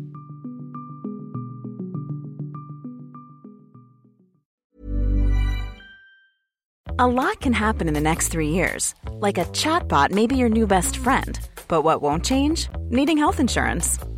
A 6.98 7.06
lot 7.06 7.40
can 7.40 7.52
happen 7.52 7.88
in 7.88 7.94
the 7.94 8.00
next 8.00 8.28
three 8.28 8.48
years. 8.48 8.94
Like 9.20 9.36
a 9.36 9.44
chatbot 9.52 10.12
may 10.12 10.26
be 10.26 10.36
your 10.36 10.48
new 10.48 10.66
best 10.66 10.96
friend. 10.96 11.38
But 11.68 11.82
what 11.82 12.00
won't 12.00 12.24
change? 12.24 12.70
Needing 12.88 13.18
health 13.18 13.38
insurance. 13.38 13.98